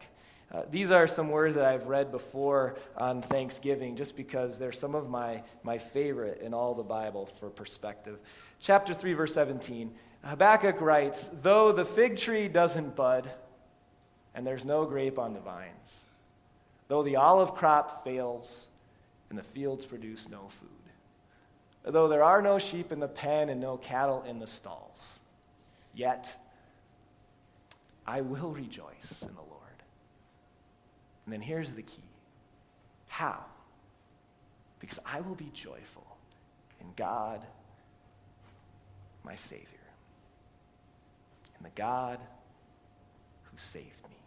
Uh, 0.56 0.64
these 0.72 0.90
are 0.90 1.06
some 1.06 1.30
words 1.30 1.56
that 1.56 1.66
I've 1.66 1.88
read 1.88 2.12
before 2.12 2.78
on 2.96 3.22
Thanksgiving 3.22 3.98
just 3.98 4.16
because 4.16 4.58
they're 4.58 4.72
some 4.72 4.96
of 4.96 5.10
my, 5.10 5.44
my 5.64 5.78
favorite 5.78 6.40
in 6.42 6.54
all 6.54 6.74
the 6.74 6.84
Bible 6.84 7.26
for 7.42 7.50
perspective. 7.50 8.20
Chapter 8.62 8.94
3, 8.94 9.14
verse 9.14 9.34
17 9.34 9.94
Habakkuk 10.24 10.80
writes, 10.80 11.30
Though 11.42 11.74
the 11.74 11.84
fig 11.84 12.16
tree 12.18 12.48
doesn't 12.48 12.96
bud 12.96 13.30
and 14.34 14.48
there's 14.48 14.64
no 14.64 14.86
grape 14.86 15.20
on 15.20 15.34
the 15.34 15.42
vines, 15.42 16.00
though 16.88 17.04
the 17.04 17.18
olive 17.18 17.54
crop 17.54 18.06
fails 18.06 18.70
and 19.30 19.38
the 19.38 19.44
fields 19.44 19.86
produce 19.86 20.30
no 20.30 20.48
food, 20.48 20.70
though 21.84 22.08
there 22.08 22.24
are 22.24 22.42
no 22.42 22.60
sheep 22.60 22.94
in 22.94 23.02
the 23.02 23.10
pen 23.10 23.50
and 23.50 23.60
no 23.60 23.76
cattle 23.76 24.24
in 24.24 24.40
the 24.40 24.48
stalls, 24.48 25.20
yet 25.94 26.34
I 28.08 28.22
will 28.22 28.52
rejoice 28.52 29.22
in 29.22 29.36
the 29.36 29.42
Lord. 29.42 29.55
And 31.26 31.34
then 31.34 31.42
here's 31.42 31.72
the 31.72 31.82
key 31.82 32.02
how? 33.08 33.46
Because 34.80 35.00
I 35.06 35.22
will 35.22 35.36
be 35.36 35.50
joyful 35.54 36.06
in 36.82 36.88
God, 36.98 37.46
my 39.24 39.36
Savior, 39.36 39.66
in 41.58 41.64
the 41.64 41.72
God 41.76 42.20
who 43.44 43.58
saved 43.58 44.04
me, 44.10 44.18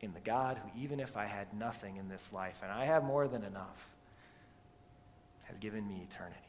in 0.00 0.12
the 0.14 0.20
God 0.20 0.58
who, 0.58 0.82
even 0.82 0.98
if 0.98 1.16
I 1.16 1.26
had 1.26 1.54
nothing 1.54 1.96
in 1.96 2.08
this 2.08 2.32
life, 2.32 2.58
and 2.60 2.72
I 2.72 2.86
have 2.86 3.04
more 3.04 3.28
than 3.28 3.44
enough, 3.44 3.88
has 5.44 5.56
given 5.58 5.86
me 5.86 6.04
eternity. 6.10 6.40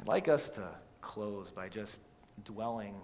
I'd 0.00 0.08
like 0.08 0.26
us 0.26 0.48
to 0.50 0.68
close 1.00 1.50
by 1.50 1.68
just 1.68 2.00
dwelling 2.44 2.96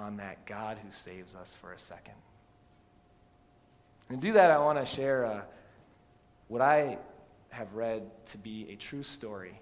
on 0.00 0.16
that 0.16 0.46
God 0.46 0.78
who 0.82 0.90
saves 0.90 1.34
us 1.34 1.54
for 1.60 1.72
a 1.72 1.78
second. 1.78 2.14
And 4.08 4.20
to 4.20 4.26
do 4.26 4.32
that, 4.32 4.50
I 4.50 4.58
want 4.58 4.78
to 4.78 4.86
share 4.86 5.24
uh, 5.24 5.42
what 6.48 6.60
I 6.60 6.98
have 7.50 7.74
read 7.74 8.10
to 8.26 8.38
be 8.38 8.68
a 8.70 8.76
true 8.76 9.02
story. 9.02 9.60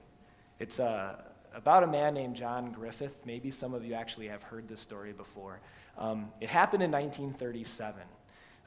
It's 0.59 0.81
uh, 0.81 1.17
about 1.55 1.83
a 1.83 1.87
man 1.87 2.15
named 2.15 2.37
John 2.37 2.73
Griffith. 2.73 3.17
Maybe 3.25 3.51
some 3.51 3.75
of 3.75 3.85
you 3.85 3.95
actually 3.95 4.29
have 4.29 4.43
heard 4.43 4.69
this 4.69 4.81
story 4.81 5.13
before. 5.13 5.61
Um, 5.99 6.31
it 6.41 6.49
happened 6.49 6.83
in 6.83 6.91
1937. 6.91 8.01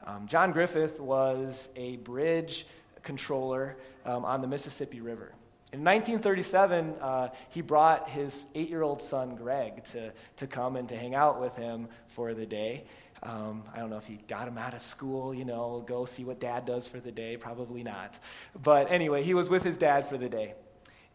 Um, 0.04 0.26
John 0.26 0.52
Griffith 0.52 1.00
was 1.00 1.68
a 1.74 1.96
bridge 1.96 2.66
controller 3.02 3.76
um, 4.04 4.24
on 4.24 4.40
the 4.40 4.46
Mississippi 4.46 5.00
River. 5.00 5.32
In 5.72 5.80
1937, 5.84 6.96
uh, 7.00 7.28
he 7.48 7.62
brought 7.62 8.10
his 8.10 8.44
eight 8.54 8.68
year 8.68 8.82
old 8.82 9.00
son, 9.00 9.36
Greg, 9.36 9.84
to, 9.92 10.12
to 10.36 10.46
come 10.46 10.76
and 10.76 10.86
to 10.90 10.96
hang 10.98 11.14
out 11.14 11.40
with 11.40 11.56
him 11.56 11.88
for 12.08 12.34
the 12.34 12.44
day. 12.44 12.84
Um, 13.22 13.62
I 13.74 13.78
don't 13.78 13.88
know 13.88 13.96
if 13.96 14.04
he 14.04 14.18
got 14.28 14.46
him 14.46 14.58
out 14.58 14.74
of 14.74 14.82
school, 14.82 15.32
you 15.32 15.46
know, 15.46 15.82
go 15.86 16.04
see 16.04 16.24
what 16.24 16.40
dad 16.40 16.66
does 16.66 16.86
for 16.86 17.00
the 17.00 17.10
day. 17.10 17.38
Probably 17.38 17.82
not. 17.82 18.18
But 18.62 18.90
anyway, 18.90 19.22
he 19.22 19.32
was 19.32 19.48
with 19.48 19.62
his 19.62 19.78
dad 19.78 20.08
for 20.08 20.18
the 20.18 20.28
day. 20.28 20.54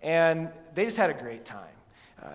And 0.01 0.49
they 0.73 0.85
just 0.85 0.97
had 0.97 1.11
a 1.11 1.13
great 1.13 1.45
time. 1.45 1.75
Uh, 2.23 2.29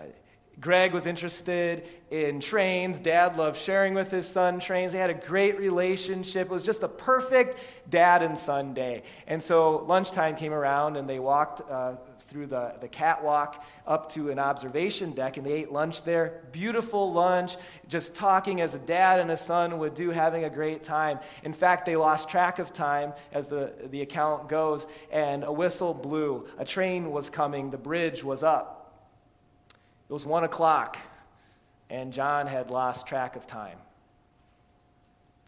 Greg 0.61 0.93
was 0.93 1.07
interested 1.07 1.89
in 2.11 2.39
trains. 2.39 2.99
Dad 2.99 3.37
loved 3.37 3.59
sharing 3.59 3.95
with 3.95 4.11
his 4.11 4.29
son 4.29 4.61
trains. 4.61 4.93
They 4.93 4.99
had 4.99 5.11
a 5.11 5.15
great 5.15 5.59
relationship. 5.59 6.49
It 6.49 6.53
was 6.53 6.63
just 6.63 6.83
a 6.83 6.89
perfect 6.89 7.59
dad 7.89 8.23
and 8.23 8.37
son 8.37 8.75
day. 8.75 9.03
And 9.27 9.43
so 9.43 9.85
lunchtime 9.87 10.37
came 10.37 10.53
around, 10.53 10.97
and 10.97 11.09
they 11.09 11.19
walked 11.19 11.69
uh, 11.69 11.95
through 12.33 12.47
the, 12.47 12.73
the 12.81 12.89
catwalk 12.89 13.63
up 13.87 14.11
to 14.13 14.31
an 14.31 14.39
observation 14.39 15.13
deck, 15.13 15.37
and 15.37 15.45
they 15.45 15.53
ate 15.53 15.71
lunch 15.71 16.03
there. 16.03 16.41
Beautiful 16.51 17.13
lunch, 17.13 17.57
just 17.89 18.15
talking 18.15 18.63
as 18.63 18.75
a 18.75 18.79
dad 18.79 19.21
and 19.21 19.31
a 19.31 19.37
son 19.37 19.79
would 19.79 19.95
do, 19.95 20.11
having 20.11 20.45
a 20.45 20.51
great 20.51 20.83
time. 20.83 21.21
In 21.45 21.53
fact, 21.53 21.85
they 21.85 21.95
lost 21.95 22.31
track 22.31 22.59
of 22.59 22.73
time, 22.73 23.13
as 23.33 23.49
the, 23.49 23.73
the 23.91 24.01
account 24.01 24.49
goes, 24.49 24.87
and 25.11 25.45
a 25.45 25.53
whistle 25.53 25.93
blew. 25.93 26.49
A 26.59 26.65
train 26.65 27.11
was 27.11 27.29
coming, 27.29 27.71
the 27.71 27.77
bridge 27.77 28.25
was 28.25 28.43
up. 28.43 28.79
It 30.09 30.13
was 30.13 30.25
one 30.25 30.45
o'clock, 30.45 30.97
and 31.91 32.15
John 32.15 32.47
had 32.47 32.71
lost 32.71 33.07
track 33.07 33.37
of 33.37 33.47
time. 33.47 33.77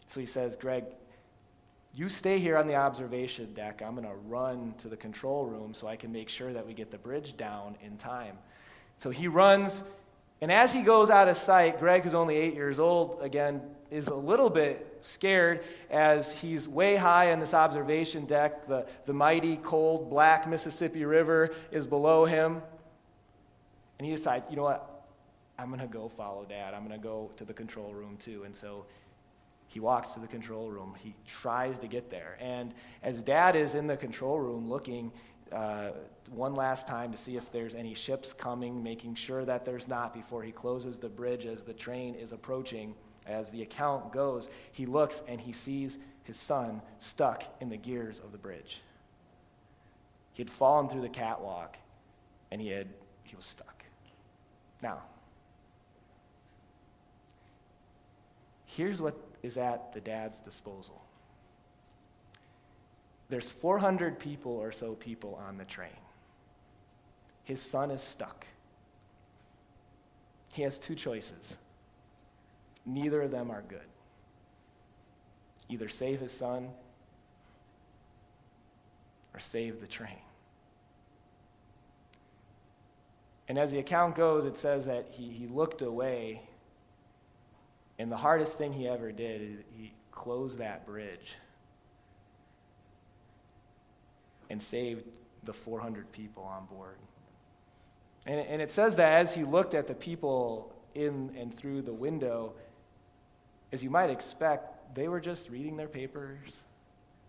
So 0.07 0.19
he 0.19 0.27
says, 0.27 0.55
Greg, 0.55 0.85
you 1.95 2.09
stay 2.09 2.39
here 2.39 2.57
on 2.57 2.67
the 2.67 2.75
observation 2.75 3.53
deck. 3.53 3.81
I'm 3.81 3.95
going 3.95 4.05
to 4.07 4.13
run 4.27 4.73
to 4.79 4.89
the 4.89 4.97
control 4.97 5.45
room 5.45 5.73
so 5.73 5.87
I 5.87 5.95
can 5.95 6.11
make 6.11 6.27
sure 6.27 6.51
that 6.51 6.67
we 6.67 6.73
get 6.73 6.91
the 6.91 6.97
bridge 6.97 7.37
down 7.37 7.77
in 7.81 7.95
time. 7.95 8.37
So 8.99 9.09
he 9.09 9.29
runs, 9.29 9.81
and 10.41 10.51
as 10.51 10.73
he 10.73 10.81
goes 10.81 11.09
out 11.09 11.29
of 11.29 11.37
sight, 11.37 11.79
Greg, 11.79 12.03
who's 12.03 12.13
only 12.13 12.35
eight 12.35 12.53
years 12.53 12.79
old, 12.79 13.19
again, 13.21 13.61
is 13.89 14.07
a 14.07 14.15
little 14.15 14.49
bit 14.49 14.97
scared 14.99 15.63
as 15.89 16.33
he's 16.33 16.67
way 16.67 16.97
high 16.97 17.31
on 17.31 17.39
this 17.39 17.53
observation 17.53 18.25
deck. 18.25 18.67
The, 18.67 18.85
the 19.05 19.13
mighty, 19.13 19.55
cold, 19.57 20.09
black 20.09 20.49
Mississippi 20.49 21.05
River 21.05 21.53
is 21.71 21.87
below 21.87 22.25
him. 22.25 22.61
And 23.99 24.05
he 24.05 24.13
decides, 24.13 24.49
you 24.49 24.57
know 24.57 24.63
what? 24.63 24.91
I'm 25.57 25.69
going 25.69 25.79
to 25.79 25.87
go 25.87 26.09
follow 26.09 26.43
dad. 26.43 26.73
I'm 26.73 26.85
going 26.85 26.99
to 26.99 27.03
go 27.03 27.31
to 27.37 27.45
the 27.45 27.53
control 27.53 27.93
room 27.93 28.17
too. 28.17 28.43
And 28.43 28.53
so 28.53 28.85
he 29.75 29.81
walks 29.81 30.11
to 30.11 30.21
the 30.21 30.27
control 30.27 30.71
room. 30.71 30.95
He 31.03 31.13
tries 31.27 31.77
to 31.79 31.87
get 31.87 32.09
there. 32.09 32.37
And 32.39 32.73
as 33.03 33.21
dad 33.21 33.57
is 33.57 33.75
in 33.75 33.87
the 33.87 33.97
control 33.97 34.39
room 34.39 34.69
looking 34.69 35.11
uh, 35.51 35.89
one 36.31 36.55
last 36.55 36.87
time 36.87 37.11
to 37.11 37.17
see 37.17 37.35
if 37.35 37.51
there's 37.51 37.75
any 37.75 37.93
ships 37.93 38.31
coming, 38.31 38.81
making 38.81 39.15
sure 39.15 39.43
that 39.43 39.65
there's 39.65 39.89
not 39.89 40.13
before 40.13 40.43
he 40.43 40.53
closes 40.53 40.97
the 40.97 41.09
bridge 41.09 41.45
as 41.45 41.63
the 41.63 41.73
train 41.73 42.15
is 42.15 42.31
approaching, 42.31 42.95
as 43.27 43.49
the 43.49 43.63
account 43.63 44.13
goes, 44.13 44.47
he 44.71 44.85
looks 44.85 45.21
and 45.27 45.41
he 45.41 45.51
sees 45.51 45.97
his 46.23 46.37
son 46.37 46.81
stuck 46.99 47.43
in 47.59 47.67
the 47.67 47.75
gears 47.75 48.21
of 48.21 48.31
the 48.31 48.37
bridge. 48.37 48.79
He 50.31 50.41
had 50.41 50.49
fallen 50.49 50.87
through 50.87 51.01
the 51.01 51.09
catwalk 51.09 51.75
and 52.49 52.61
he, 52.61 52.69
had, 52.69 52.87
he 53.23 53.35
was 53.35 53.43
stuck. 53.43 53.83
Now, 54.81 55.01
here's 58.67 59.01
what 59.01 59.24
is 59.45 59.57
at 59.57 59.93
the 59.93 60.01
dad's 60.01 60.39
disposal 60.39 61.01
there's 63.29 63.49
400 63.49 64.19
people 64.19 64.51
or 64.51 64.71
so 64.71 64.93
people 64.93 65.39
on 65.47 65.57
the 65.57 65.65
train. 65.65 65.89
His 67.43 67.61
son 67.61 67.91
is 67.91 68.01
stuck. 68.01 68.45
He 70.53 70.61
has 70.61 70.79
two 70.79 70.95
choices. 70.95 71.57
Neither 72.85 73.23
of 73.23 73.31
them 73.31 73.49
are 73.51 73.63
good. 73.67 73.87
Either 75.69 75.89
save 75.89 76.19
his 76.19 76.31
son 76.31 76.69
or 79.33 79.39
save 79.39 79.81
the 79.81 79.87
train. 79.87 80.19
And 83.47 83.57
as 83.57 83.71
the 83.71 83.79
account 83.79 84.15
goes, 84.15 84.45
it 84.45 84.57
says 84.57 84.85
that 84.85 85.07
he, 85.11 85.29
he 85.29 85.47
looked 85.47 85.81
away, 85.81 86.41
and 87.97 88.11
the 88.11 88.17
hardest 88.17 88.57
thing 88.57 88.73
he 88.73 88.87
ever 88.87 89.11
did 89.11 89.41
is 89.41 89.59
he 89.77 89.93
closed 90.11 90.59
that 90.59 90.85
bridge 90.85 91.35
and 94.49 94.61
saved 94.61 95.03
the 95.43 95.53
400 95.53 96.11
people 96.11 96.43
on 96.43 96.65
board. 96.65 96.97
And, 98.25 98.39
and 98.39 98.61
it 98.61 98.71
says 98.71 98.95
that 98.97 99.13
as 99.13 99.33
he 99.33 99.43
looked 99.43 99.73
at 99.73 99.87
the 99.87 99.93
people 99.93 100.73
in 100.93 101.35
and 101.37 101.55
through 101.55 101.83
the 101.83 101.93
window, 101.93 102.53
as 103.71 103.83
you 103.83 103.89
might 103.89 104.09
expect, 104.09 104.95
they 104.95 105.07
were 105.07 105.19
just 105.19 105.49
reading 105.49 105.77
their 105.77 105.87
papers. 105.87 106.55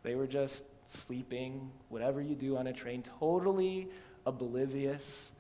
They 0.02 0.14
were 0.14 0.26
just 0.26 0.64
sleeping, 0.88 1.70
whatever 1.88 2.20
you 2.20 2.35
do 2.35 2.57
on 2.57 2.66
a 2.66 2.72
train, 2.72 3.02
totally 3.18 3.88
oblivious 4.24 5.31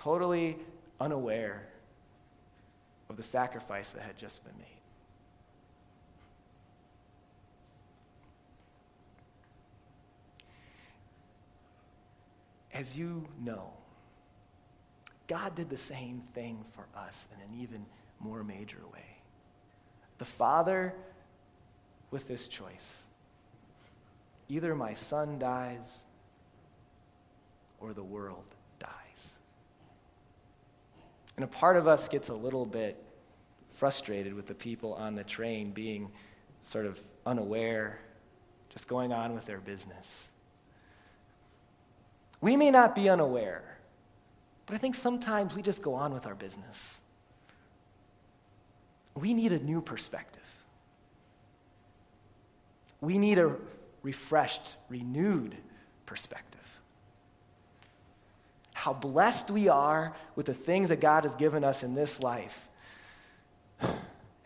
totally 0.00 0.56
unaware 0.98 1.66
of 3.10 3.16
the 3.16 3.22
sacrifice 3.24 3.90
that 3.90 4.02
had 4.02 4.16
just 4.16 4.44
been 4.44 4.56
made. 4.56 4.66
As 12.72 12.96
you 12.96 13.26
know, 13.44 13.72
God 15.26 15.56
did 15.56 15.68
the 15.68 15.76
same 15.76 16.22
thing 16.34 16.64
for 16.70 16.86
us 16.96 17.26
in 17.34 17.42
an 17.42 17.60
even 17.60 17.84
more 18.20 18.44
major 18.44 18.78
way. 18.92 19.16
The 20.18 20.24
Father 20.24 20.94
with 22.12 22.28
this 22.28 22.46
choice 22.46 22.96
either 24.48 24.74
my 24.74 24.94
son 24.94 25.38
dies 25.38 26.04
or 27.80 27.92
the 27.92 28.02
world. 28.02 28.56
And 31.40 31.44
a 31.48 31.56
part 31.56 31.78
of 31.78 31.88
us 31.88 32.06
gets 32.06 32.28
a 32.28 32.34
little 32.34 32.66
bit 32.66 33.02
frustrated 33.70 34.34
with 34.34 34.46
the 34.46 34.54
people 34.54 34.92
on 34.92 35.14
the 35.14 35.24
train 35.24 35.70
being 35.70 36.10
sort 36.60 36.84
of 36.84 37.00
unaware, 37.24 37.98
just 38.68 38.86
going 38.86 39.10
on 39.10 39.34
with 39.34 39.46
their 39.46 39.56
business. 39.56 40.24
We 42.42 42.58
may 42.58 42.70
not 42.70 42.94
be 42.94 43.08
unaware, 43.08 43.62
but 44.66 44.74
I 44.74 44.76
think 44.76 44.94
sometimes 44.94 45.54
we 45.54 45.62
just 45.62 45.80
go 45.80 45.94
on 45.94 46.12
with 46.12 46.26
our 46.26 46.34
business. 46.34 46.98
We 49.14 49.32
need 49.32 49.52
a 49.52 49.60
new 49.60 49.80
perspective. 49.80 50.42
We 53.00 53.16
need 53.16 53.38
a 53.38 53.56
refreshed, 54.02 54.76
renewed 54.90 55.56
perspective. 56.04 56.59
How 58.80 58.94
blessed 58.94 59.50
we 59.50 59.68
are 59.68 60.14
with 60.36 60.46
the 60.46 60.54
things 60.54 60.88
that 60.88 61.02
God 61.02 61.24
has 61.24 61.34
given 61.34 61.64
us 61.64 61.82
in 61.82 61.94
this 61.94 62.22
life. 62.22 62.68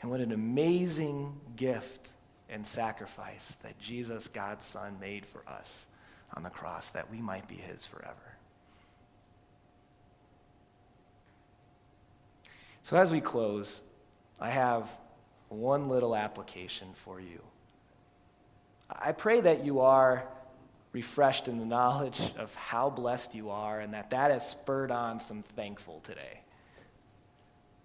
And 0.03 0.11
what 0.11 0.21
an 0.21 0.33
amazing 0.33 1.41
gift 1.57 2.11
and 2.51 2.67
sacrifice 2.67 3.57
that 3.63 3.79
Jesus, 3.79 4.29
God's 4.29 4.67
Son, 4.67 4.99
made 5.01 5.25
for 5.25 5.43
us 5.49 5.87
on 6.35 6.43
the 6.43 6.51
cross 6.51 6.91
that 6.91 7.11
we 7.11 7.23
might 7.23 7.49
be 7.49 7.55
His 7.55 7.87
forever. 7.87 8.37
So, 12.83 12.99
as 12.99 13.11
we 13.11 13.23
close, 13.23 13.81
I 14.39 14.51
have 14.51 14.91
one 15.49 15.89
little 15.89 16.15
application 16.15 16.89
for 16.93 17.19
you. 17.19 17.41
I 18.91 19.13
pray 19.13 19.41
that 19.41 19.65
you 19.65 19.81
are 19.81 20.29
refreshed 20.95 21.49
in 21.49 21.59
the 21.59 21.67
knowledge 21.67 22.21
of 22.39 22.55
how 22.55 22.89
blessed 22.89 23.35
you 23.35 23.51
are 23.51 23.81
and 23.81 23.93
that 23.93 24.09
that 24.09 24.31
has 24.31 24.49
spurred 24.49 24.91
on 24.91 25.21
some 25.21 25.43
thankful 25.43 26.01
today. 26.01 26.41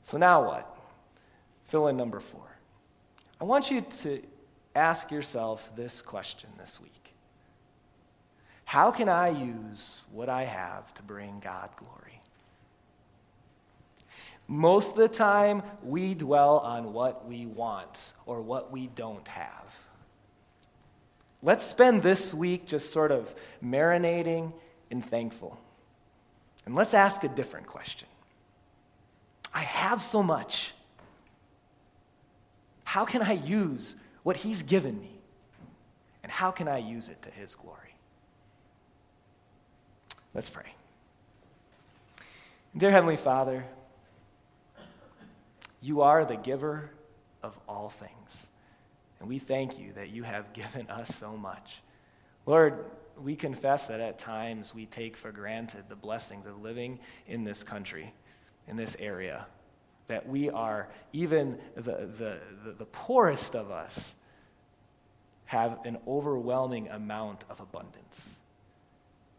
So, 0.04 0.18
now 0.18 0.46
what? 0.46 0.78
Fill 1.66 1.88
in 1.88 1.98
number 1.98 2.22
four. 2.22 2.48
I 3.42 3.44
want 3.44 3.70
you 3.70 3.82
to 4.02 4.22
ask 4.76 5.12
yourself 5.12 5.72
this 5.76 6.02
question 6.02 6.50
this 6.58 6.80
week 6.80 7.14
How 8.64 8.92
can 8.92 9.10
I 9.10 9.30
use 9.30 9.98
what 10.12 10.30
I 10.30 10.44
have 10.44 10.94
to 10.94 11.04
bring 11.04 11.42
God 11.44 11.70
glory? 11.76 12.22
Most 14.48 14.92
of 14.92 14.98
the 14.98 15.08
time, 15.08 15.62
we 15.84 16.16
dwell 16.16 16.58
on 16.60 16.92
what 16.92 17.28
we 17.28 17.46
want 17.46 18.14
or 18.26 18.42
what 18.42 18.72
we 18.72 18.88
don't 18.88 19.28
have. 19.28 19.78
Let's 21.42 21.64
spend 21.64 22.04
this 22.04 22.34
week 22.34 22.66
just 22.66 22.92
sort 22.92 23.12
of 23.12 23.34
marinating 23.64 24.54
and 24.92 25.06
thankful. 25.06 25.60
And 26.66 26.76
let's 26.76 26.94
ask 26.94 27.24
a 27.24 27.30
different 27.30 27.68
question. 27.68 28.08
I 29.54 29.62
have 29.62 30.02
so 30.02 30.22
much. 30.22 30.74
How 32.84 33.06
can 33.06 33.22
I 33.22 33.34
use 33.34 33.96
what 34.24 34.36
He's 34.36 34.62
given 34.64 35.00
me? 35.00 35.12
And 36.24 36.32
how 36.32 36.52
can 36.52 36.68
I 36.68 36.78
use 36.80 37.08
it 37.08 37.22
to 37.24 37.32
His 37.32 37.56
glory? 37.56 37.96
Let's 40.34 40.50
pray. 40.50 40.74
Dear 42.78 42.92
Heavenly 42.92 43.16
Father, 43.16 43.66
you 45.82 46.02
are 46.02 46.26
the 46.26 46.36
giver 46.36 46.92
of 47.42 47.58
all 47.68 47.90
things. 47.90 48.49
And 49.20 49.28
we 49.28 49.40
thank 49.40 49.80
you 49.80 49.94
that 49.94 50.10
you 50.10 50.24
have 50.24 50.54
given 50.54 50.90
us 50.90 51.16
so 51.16 51.36
much. 51.38 51.82
Lord, 52.46 52.86
we 53.22 53.36
confess 53.36 53.88
that 53.88 54.00
at 54.00 54.18
times 54.18 54.74
we 54.74 54.86
take 54.86 55.18
for 55.18 55.32
granted 55.32 55.86
the 55.90 55.96
blessings 55.96 56.46
of 56.46 56.62
living 56.62 57.00
in 57.28 57.44
this 57.44 57.64
country, 57.64 58.14
in 58.68 58.76
this 58.76 58.96
area, 59.00 59.46
that 60.08 60.28
we 60.28 60.50
are, 60.50 60.90
even 61.14 61.60
the, 61.76 61.82
the, 61.82 62.40
the, 62.64 62.72
the 62.78 62.86
poorest 62.86 63.56
of 63.56 63.72
us, 63.72 64.14
have 65.46 65.80
an 65.86 65.98
overwhelming 66.08 66.88
amount 66.90 67.44
of 67.50 67.60
abundance. 67.60 68.36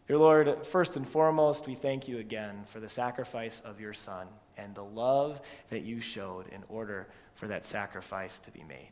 Dear 0.08 0.18
Lord, 0.18 0.66
first 0.66 0.96
and 0.96 1.08
foremost, 1.08 1.68
we 1.68 1.76
thank 1.76 2.08
you 2.08 2.18
again 2.18 2.64
for 2.66 2.80
the 2.80 2.88
sacrifice 2.88 3.60
of 3.60 3.80
your 3.80 3.92
Son 3.92 4.26
and 4.56 4.74
the 4.74 4.82
love 4.82 5.40
that 5.68 5.82
you 5.82 6.00
showed 6.00 6.48
in 6.48 6.64
order 6.68 7.06
for 7.34 7.46
that 7.46 7.64
sacrifice 7.64 8.40
to 8.40 8.50
be 8.50 8.64
made. 8.64 8.90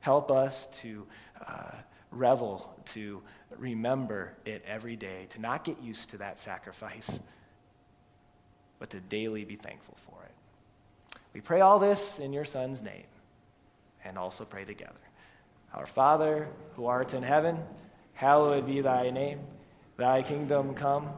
Help 0.00 0.30
us 0.30 0.66
to 0.80 1.06
uh, 1.46 1.72
revel, 2.10 2.74
to 2.86 3.22
remember 3.56 4.32
it 4.44 4.64
every 4.66 4.96
day, 4.96 5.26
to 5.30 5.40
not 5.40 5.64
get 5.64 5.80
used 5.80 6.10
to 6.10 6.18
that 6.18 6.38
sacrifice, 6.38 7.18
but 8.78 8.90
to 8.90 9.00
daily 9.00 9.44
be 9.44 9.56
thankful 9.56 9.96
for 10.06 10.22
it. 10.24 11.18
We 11.32 11.40
pray 11.40 11.60
all 11.60 11.78
this 11.78 12.18
in 12.18 12.32
your 12.32 12.44
Son's 12.44 12.82
name 12.82 13.06
and 14.04 14.16
also 14.16 14.44
pray 14.44 14.64
together. 14.64 14.94
Our 15.74 15.86
Father, 15.86 16.48
who 16.74 16.86
art 16.86 17.12
in 17.12 17.22
heaven, 17.22 17.58
hallowed 18.14 18.66
be 18.66 18.80
thy 18.80 19.10
name. 19.10 19.40
Thy 19.96 20.22
kingdom 20.22 20.74
come, 20.74 21.10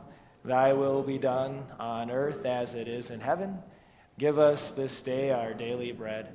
thy 0.44 0.72
will 0.72 1.02
be 1.02 1.18
done 1.18 1.64
on 1.78 2.10
earth 2.10 2.46
as 2.46 2.74
it 2.74 2.88
is 2.88 3.10
in 3.10 3.20
heaven. 3.20 3.58
Give 4.18 4.38
us 4.38 4.70
this 4.72 5.02
day 5.02 5.30
our 5.30 5.54
daily 5.54 5.92
bread 5.92 6.34